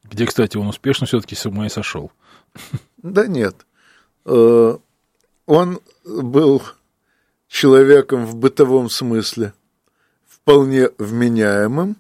Где, 0.04 0.26
кстати, 0.26 0.58
он 0.58 0.68
успешно 0.68 1.06
все-таки 1.06 1.36
с 1.36 1.46
ума 1.46 1.66
и 1.66 1.70
сошел. 1.70 2.12
Да 2.98 3.28
нет. 3.28 3.66
Э, 4.26 4.78
он 5.46 5.80
был 6.04 6.62
человеком 7.48 8.26
в 8.26 8.36
бытовом 8.36 8.90
смысле 8.90 9.54
вполне 10.28 10.90
вменяемым, 10.98 11.98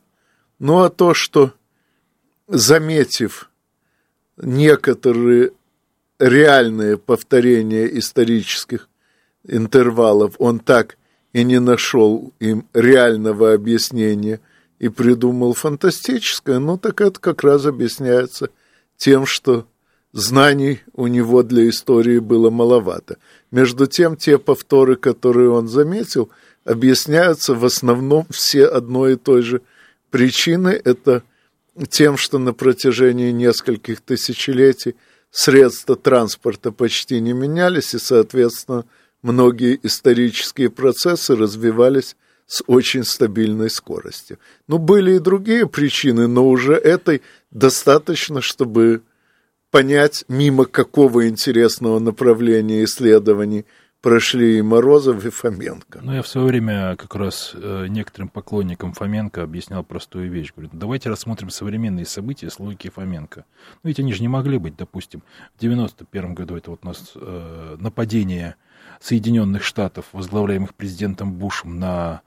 ну 0.60 0.80
а 0.80 0.89
то, 0.89 1.13
что 1.13 1.54
заметив 2.48 3.50
некоторые 4.38 5.52
реальные 6.20 6.98
повторения 6.98 7.86
исторических 7.98 8.89
интервалов, 9.43 10.36
он 10.39 10.60
так 10.60 10.98
и 11.34 11.43
не 11.43 11.60
нашел 11.60 12.34
им 12.39 12.67
реального 12.74 13.54
объяснения 13.54 14.39
и 14.80 14.89
придумал 14.89 15.54
фантастическое, 15.54 16.60
ну 16.60 16.78
так 16.78 17.02
это 17.02 17.20
как 17.20 17.43
раз 17.43 17.65
объясняется 17.65 18.50
тем, 18.98 19.26
что 19.26 19.67
знаний 20.13 20.82
у 20.93 21.08
него 21.08 21.43
для 21.43 21.70
истории 21.70 22.20
было 22.20 22.50
маловато. 22.50 23.17
Между 23.52 23.88
тем, 23.88 24.15
те 24.15 24.38
повторы, 24.38 24.96
которые 24.96 25.50
он 25.50 25.67
заметил, 25.67 26.30
объясняются 26.65 27.54
в 27.54 27.65
основном 27.65 28.26
все 28.30 28.65
одной 28.65 29.13
и 29.13 29.17
той 29.17 29.41
же 29.41 29.62
причиной. 30.10 30.76
Это 30.76 31.24
тем, 31.89 32.17
что 32.17 32.39
на 32.39 32.54
протяжении 32.54 33.32
нескольких 33.32 34.02
тысячелетий 34.02 34.96
средства 35.32 35.96
транспорта 35.96 36.72
почти 36.72 37.20
не 37.20 37.34
менялись, 37.34 37.93
и, 37.93 38.00
соответственно, 38.00 38.86
многие 39.22 39.80
исторические 39.84 40.70
процессы 40.70 41.36
развивались 41.36 42.15
с 42.48 42.63
очень 42.65 43.04
стабильной 43.04 43.70
скоростью. 43.70 44.39
Ну, 44.67 44.78
были 44.78 45.15
и 45.15 45.20
другие 45.20 45.67
причины, 45.67 46.27
но 46.27 46.48
уже 46.48 46.73
этой 46.73 47.21
достаточно, 47.52 48.42
чтобы 48.42 49.02
понять, 49.72 50.26
мимо 50.28 50.65
какого 50.65 51.28
интересного 51.28 52.00
направления 52.00 52.84
исследований 52.84 53.65
прошли 54.02 54.60
и 54.60 54.62
Морозов, 54.62 55.26
и 55.26 55.30
Фоменко. 55.30 56.00
Ну, 56.02 56.13
я 56.13 56.22
в 56.22 56.28
свое 56.28 56.48
время 56.48 56.96
как 56.96 57.15
раз 57.15 57.52
э, 57.56 57.88
некоторым 57.90 58.30
поклонникам 58.30 58.94
Фоменко 58.94 59.44
объяснял 59.44 59.84
простую 59.84 60.32
вещь. 60.32 60.54
Говорю, 60.56 60.70
«Ну, 60.74 60.80
давайте 60.80 61.10
рассмотрим 61.10 61.50
современные 61.50 62.06
события 62.06 62.50
с 62.50 62.60
логики 62.60 62.90
Фоменко. 62.90 63.46
Ну, 63.84 63.88
ведь 63.88 64.00
они 64.00 64.13
же 64.13 64.22
не 64.22 64.28
могли 64.28 64.60
быть, 64.60 64.78
допустим, 64.78 65.24
в 65.56 65.60
91 65.60 66.36
году 66.36 66.56
это 66.56 66.72
вот 66.72 66.82
у 66.84 66.88
нас 66.88 67.12
э, 67.15 67.78
нападение 67.80 68.56
Соединенных 69.02 69.63
Штатов, 69.63 70.06
возглавляемых 70.13 70.74
президентом 70.76 71.34
Бушем 71.34 71.80
на 71.80 72.22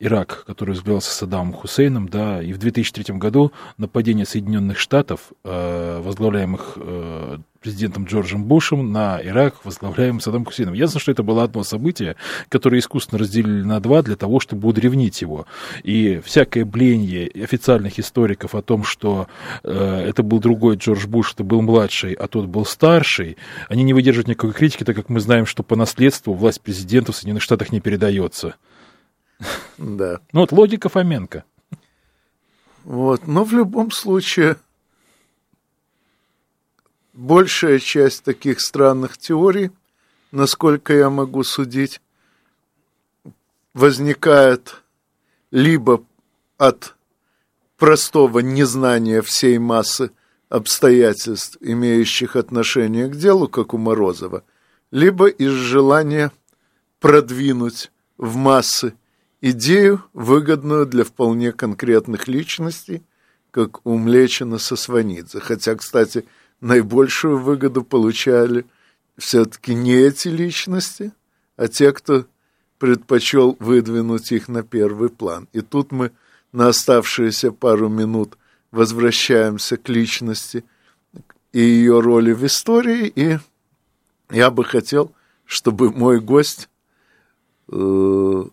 Ирак, 0.00 0.44
который 0.46 0.70
возглавлялся 0.70 1.10
Саддамом 1.10 1.52
Хусейном, 1.52 2.08
да, 2.08 2.40
и 2.40 2.52
в 2.52 2.58
2003 2.58 3.16
году 3.16 3.50
нападение 3.78 4.26
Соединенных 4.26 4.78
Штатов, 4.78 5.32
э, 5.42 6.00
возглавляемых 6.00 6.74
э, 6.76 7.38
президентом 7.60 8.04
Джорджем 8.04 8.44
Бушем, 8.44 8.92
на 8.92 9.20
Ирак, 9.20 9.64
возглавляемым 9.64 10.20
Саддамом 10.20 10.44
Хусейном. 10.44 10.74
Ясно, 10.74 11.00
что 11.00 11.10
это 11.10 11.24
было 11.24 11.42
одно 11.42 11.64
событие, 11.64 12.14
которое 12.48 12.78
искусственно 12.78 13.18
разделили 13.18 13.62
на 13.62 13.80
два 13.80 14.02
для 14.02 14.14
того, 14.14 14.38
чтобы 14.38 14.68
удревнить 14.68 15.20
его. 15.20 15.46
И 15.82 16.20
всякое 16.24 16.64
бление 16.64 17.28
официальных 17.28 17.98
историков 17.98 18.54
о 18.54 18.62
том, 18.62 18.84
что 18.84 19.26
э, 19.64 20.04
это 20.08 20.22
был 20.22 20.38
другой 20.38 20.76
Джордж 20.76 21.08
Буш, 21.08 21.34
это 21.34 21.42
был 21.42 21.60
младший, 21.60 22.12
а 22.12 22.28
тот 22.28 22.46
был 22.46 22.64
старший, 22.64 23.36
они 23.68 23.82
не 23.82 23.94
выдерживают 23.94 24.28
никакой 24.28 24.52
критики, 24.52 24.84
так 24.84 24.94
как 24.94 25.08
мы 25.08 25.18
знаем, 25.18 25.44
что 25.44 25.64
по 25.64 25.74
наследству 25.74 26.34
власть 26.34 26.60
президента 26.60 27.10
в 27.10 27.16
Соединенных 27.16 27.42
Штатах 27.42 27.72
не 27.72 27.80
передается. 27.80 28.54
Да. 29.78 30.20
Ну 30.32 30.40
вот 30.40 30.52
логика 30.52 30.88
Фоменко. 30.88 31.44
Вот. 32.84 33.26
Но 33.26 33.44
в 33.44 33.52
любом 33.52 33.90
случае, 33.90 34.56
большая 37.12 37.78
часть 37.78 38.24
таких 38.24 38.60
странных 38.60 39.18
теорий, 39.18 39.70
насколько 40.32 40.94
я 40.94 41.10
могу 41.10 41.44
судить, 41.44 42.00
возникает 43.74 44.82
либо 45.50 46.02
от 46.56 46.96
простого 47.76 48.40
незнания 48.40 49.22
всей 49.22 49.58
массы 49.58 50.10
обстоятельств, 50.48 51.56
имеющих 51.60 52.36
отношение 52.36 53.08
к 53.08 53.16
делу, 53.16 53.48
как 53.48 53.74
у 53.74 53.78
Морозова, 53.78 54.42
либо 54.90 55.28
из 55.28 55.52
желания 55.52 56.32
продвинуть 57.00 57.90
в 58.16 58.36
массы 58.36 58.94
идею, 59.40 60.04
выгодную 60.12 60.86
для 60.86 61.04
вполне 61.04 61.52
конкретных 61.52 62.28
личностей, 62.28 63.02
как 63.50 63.86
у 63.86 63.96
Млечина 63.96 64.58
со 64.58 64.76
Сванидзе. 64.76 65.40
Хотя, 65.40 65.74
кстати, 65.74 66.24
наибольшую 66.60 67.38
выгоду 67.38 67.82
получали 67.82 68.66
все-таки 69.16 69.74
не 69.74 69.94
эти 69.94 70.28
личности, 70.28 71.12
а 71.56 71.68
те, 71.68 71.92
кто 71.92 72.26
предпочел 72.78 73.56
выдвинуть 73.58 74.30
их 74.32 74.48
на 74.48 74.62
первый 74.62 75.08
план. 75.08 75.48
И 75.52 75.60
тут 75.60 75.90
мы 75.92 76.12
на 76.52 76.68
оставшиеся 76.68 77.52
пару 77.52 77.88
минут 77.88 78.36
возвращаемся 78.70 79.76
к 79.76 79.88
личности 79.88 80.64
и 81.52 81.60
ее 81.60 82.00
роли 82.00 82.32
в 82.32 82.44
истории, 82.44 83.06
и 83.14 83.38
я 84.30 84.50
бы 84.50 84.64
хотел, 84.64 85.12
чтобы 85.44 85.90
мой 85.90 86.20
гость 86.20 86.68
э, 87.72 88.44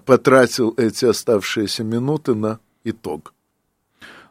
потратил 0.00 0.74
эти 0.76 1.04
оставшиеся 1.04 1.84
минуты 1.84 2.34
на 2.34 2.58
итог. 2.84 3.34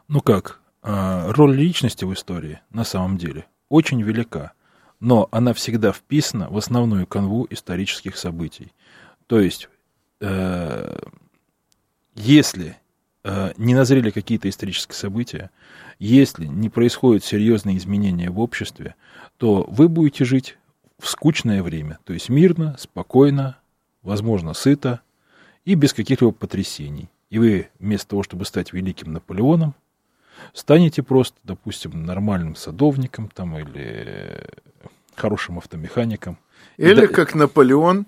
Ну 0.08 0.20
как, 0.20 0.60
а, 0.82 1.32
роль 1.32 1.54
личности 1.56 2.04
в 2.04 2.12
истории 2.12 2.60
на 2.70 2.84
самом 2.84 3.16
деле 3.16 3.46
очень 3.68 4.02
велика, 4.02 4.52
но 5.00 5.28
она 5.30 5.54
всегда 5.54 5.92
вписана 5.92 6.48
в 6.50 6.56
основную 6.56 7.06
канву 7.06 7.46
исторических 7.50 8.16
событий. 8.16 8.72
То 9.26 9.40
есть, 9.40 9.68
э, 10.20 10.98
если 12.14 12.76
э, 13.24 13.52
не 13.56 13.74
назрели 13.74 14.10
какие-то 14.10 14.48
исторические 14.48 14.96
события, 14.96 15.50
если 15.98 16.44
не 16.44 16.68
происходят 16.68 17.24
серьезные 17.24 17.78
изменения 17.78 18.30
в 18.30 18.38
обществе, 18.40 18.94
то 19.38 19.64
вы 19.68 19.88
будете 19.88 20.24
жить 20.24 20.58
в 20.98 21.08
скучное 21.08 21.62
время, 21.62 21.98
то 22.04 22.12
есть 22.12 22.28
мирно, 22.28 22.76
спокойно, 22.78 23.56
возможно, 24.02 24.54
сыто 24.54 25.00
и 25.64 25.74
без 25.74 25.92
каких-либо 25.92 26.32
потрясений. 26.32 27.08
И 27.30 27.38
вы 27.38 27.68
вместо 27.78 28.08
того, 28.08 28.22
чтобы 28.22 28.44
стать 28.44 28.72
великим 28.72 29.12
Наполеоном, 29.12 29.74
станете 30.52 31.02
просто, 31.02 31.36
допустим, 31.44 32.04
нормальным 32.04 32.56
садовником 32.56 33.30
там, 33.34 33.58
или 33.58 34.48
хорошим 35.14 35.58
автомехаником. 35.58 36.38
Или, 36.76 37.02
да... 37.02 37.06
как 37.06 37.34
Наполеон, 37.34 38.06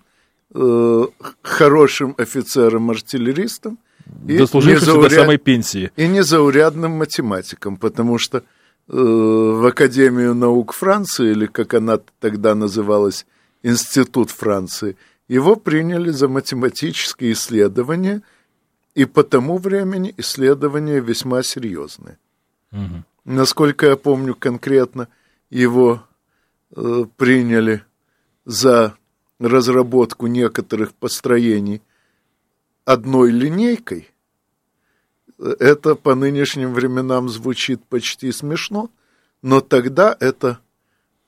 э, 0.55 1.07
хорошим 1.43 2.15
офицером-артиллеристом, 2.19 3.79
и 4.27 4.35
незауряд... 4.35 4.85
до 4.85 5.11
самой 5.11 5.39
пенсии. 5.39 5.91
И 5.97 6.07
незаурядным 6.07 6.93
математиком, 6.93 7.77
потому 7.77 8.19
что 8.19 8.39
э, 8.39 8.43
в 8.89 9.67
Академию 9.67 10.35
наук 10.35 10.73
Франции, 10.73 11.31
или 11.31 11.47
как 11.47 11.75
она 11.75 11.99
тогда 12.21 12.55
называлась, 12.55 13.27
Институт 13.63 14.31
Франции, 14.31 14.97
его 15.29 15.57
приняли 15.57 16.11
за 16.11 16.29
математические 16.29 17.33
исследования, 17.33 18.23
и 18.95 19.07
по 19.07 19.25
тому 19.25 19.59
времени 19.59 20.15
исследования 20.17 21.01
весьма 21.01 21.43
серьезные. 21.43 22.19
Угу. 22.73 23.05
Насколько 23.25 23.87
я 23.87 23.97
помню 23.97 24.35
конкретно, 24.35 25.09
его 25.51 26.05
э, 26.77 27.05
приняли 27.17 27.83
за 28.45 28.97
разработку 29.41 30.27
некоторых 30.27 30.95
построений 30.95 31.83
одной 32.85 33.31
линейкой. 33.31 34.11
Это 35.39 35.95
по 35.97 36.15
нынешним 36.15 36.73
временам 36.73 37.29
звучит 37.29 37.85
почти 37.87 38.31
смешно, 38.31 38.91
но 39.43 39.61
тогда 39.61 40.17
это 40.21 40.61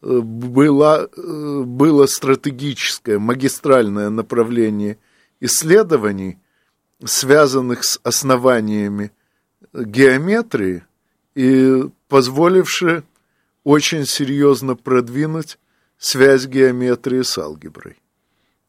было, 0.07 1.09
э, 1.17 1.63
было 1.63 2.07
стратегическое, 2.07 3.19
магистральное 3.19 4.09
направление 4.09 4.99
исследований, 5.41 6.39
связанных 7.05 7.85
с 7.85 8.01
основаниями 8.05 9.11
геометрии 9.73 10.85
и 11.35 11.85
позволившее 12.09 13.03
очень 13.65 14.07
серьезно 14.07 14.77
продвинуть 14.77 15.59
связь 15.99 16.47
геометрии 16.47 17.23
с 17.23 17.37
алгеброй. 17.37 17.97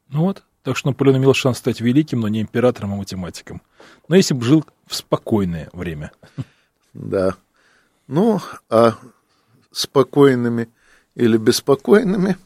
Ну 0.08 0.22
вот, 0.22 0.42
так 0.62 0.76
что 0.76 0.88
Наполеон 0.88 1.18
имел 1.18 1.34
шанс 1.34 1.58
стать 1.58 1.80
великим, 1.80 2.20
но 2.20 2.28
не 2.28 2.40
императором, 2.40 2.94
а 2.94 2.96
математиком. 2.96 3.62
Но 4.08 4.16
если 4.16 4.34
бы 4.34 4.44
жил 4.44 4.64
в 4.86 4.94
спокойное 4.94 5.68
время. 5.72 6.10
Да. 6.94 7.36
Ну, 8.08 8.40
а 8.68 8.94
спокойными 9.70 10.68
или 11.18 11.36
беспокойными 11.36 12.38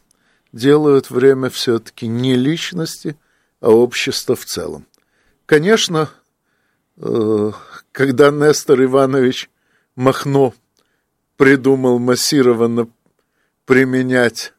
делают 0.53 1.11
время 1.11 1.49
все-таки 1.51 2.09
не 2.09 2.35
личности, 2.35 3.17
а 3.61 3.71
общество 3.71 4.35
в 4.35 4.45
целом. 4.45 4.87
Конечно, 5.47 6.11
э, 6.97 7.53
когда 7.93 8.31
Нестор 8.31 8.83
Иванович 8.83 9.49
Махно 9.95 10.55
придумал 11.37 12.01
массированно 12.01 12.89
применять 13.65 14.53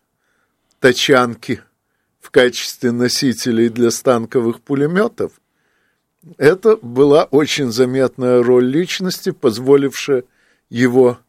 тачанки– 0.79 1.61
в 2.23 2.31
качестве 2.31 2.91
носителей 2.91 3.67
для 3.67 3.91
станковых 3.91 4.61
пулеметов, 4.61 5.33
это 6.37 6.77
была 6.77 7.25
очень 7.25 7.69
заметная 7.69 8.41
роль 8.41 8.65
личности, 8.65 9.31
позволившая 9.31 10.23
его 10.69 11.19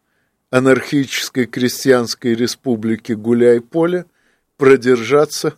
анархической 0.55 1.47
крестьянской 1.47 2.37
республике 2.37 3.17
Гуляй-Поле 3.17 4.07
продержаться 4.57 5.55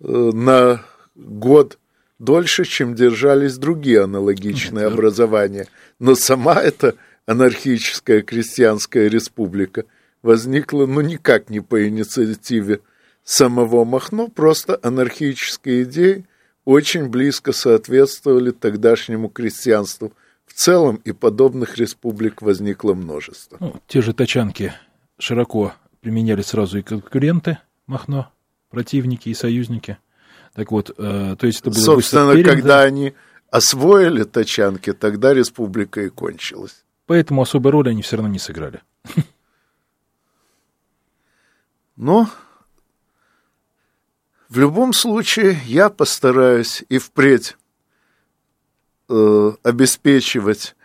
э, 0.00 0.08
на 0.08 0.82
год 1.14 1.78
дольше, 2.18 2.64
чем 2.64 2.96
держались 2.96 3.58
другие 3.58 4.02
аналогичные 4.02 4.86
образования. 4.86 5.68
Но 6.00 6.16
сама 6.16 6.60
эта 6.60 6.96
анархическая 7.26 8.22
крестьянская 8.22 9.06
республика 9.06 9.84
возникла, 10.22 10.86
ну, 10.86 11.00
никак 11.00 11.48
не 11.48 11.60
по 11.60 11.86
инициативе 11.86 12.80
самого 13.22 13.84
Махно, 13.84 14.26
просто 14.26 14.80
анархические 14.82 15.84
идеи 15.84 16.26
очень 16.64 17.08
близко 17.08 17.52
соответствовали 17.52 18.50
тогдашнему 18.50 19.28
крестьянству 19.28 20.12
целом, 20.58 20.96
и 21.04 21.12
подобных 21.12 21.78
республик 21.78 22.42
возникло 22.42 22.94
множество. 22.94 23.56
Ну, 23.60 23.80
те 23.86 24.02
же 24.02 24.12
тачанки 24.12 24.74
широко 25.18 25.72
применяли 26.00 26.42
сразу 26.42 26.78
и 26.78 26.82
конкуренты 26.82 27.58
Махно, 27.86 28.30
противники 28.70 29.28
и 29.28 29.34
союзники. 29.34 29.98
Так 30.54 30.72
вот, 30.72 30.90
э, 30.98 31.36
то 31.38 31.46
есть 31.46 31.60
это 31.60 31.70
было 31.70 31.82
Собственно, 31.82 32.34
перед, 32.34 32.46
когда 32.46 32.82
они 32.82 33.14
освоили 33.50 34.24
тачанки, 34.24 34.92
тогда 34.92 35.32
республика 35.32 36.02
и 36.02 36.08
кончилась. 36.08 36.84
Поэтому 37.06 37.42
особой 37.42 37.70
роли 37.72 37.90
они 37.90 38.02
все 38.02 38.16
равно 38.16 38.30
не 38.30 38.38
сыграли. 38.38 38.82
Но 41.96 42.28
в 44.48 44.58
любом 44.58 44.92
случае, 44.92 45.58
я 45.66 45.88
постараюсь 45.88 46.84
и 46.88 46.98
впредь 46.98 47.56
э, 49.08 49.52
обеспечивать 49.62 50.76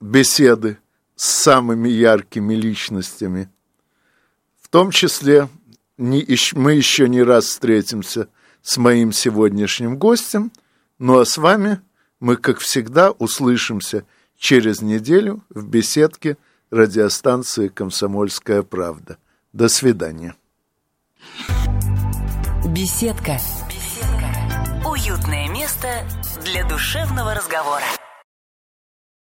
беседы 0.00 0.78
с 1.16 1.24
самыми 1.24 1.88
яркими 1.88 2.54
личностями. 2.54 3.48
В 4.60 4.68
том 4.68 4.90
числе 4.90 5.48
не, 5.98 6.26
мы 6.54 6.74
еще 6.74 7.08
не 7.08 7.22
раз 7.22 7.46
встретимся 7.46 8.28
с 8.62 8.76
моим 8.76 9.12
сегодняшним 9.12 9.96
гостем, 9.98 10.52
Ну 10.98 11.18
а 11.18 11.24
с 11.24 11.36
вами 11.36 11.80
мы, 12.20 12.36
как 12.36 12.58
всегда, 12.60 13.10
услышимся 13.10 14.04
через 14.38 14.82
неделю 14.82 15.42
в 15.50 15.66
беседке 15.66 16.36
радиостанции 16.70 17.68
«Комсомольская 17.68 18.62
правда». 18.62 19.18
До 19.52 19.68
свидания. 19.68 20.34
Беседка. 22.66 23.38
Уютное 24.84 25.48
место 25.48 25.88
для 26.44 26.64
душевного 26.64 27.34
разговора. 27.34 27.84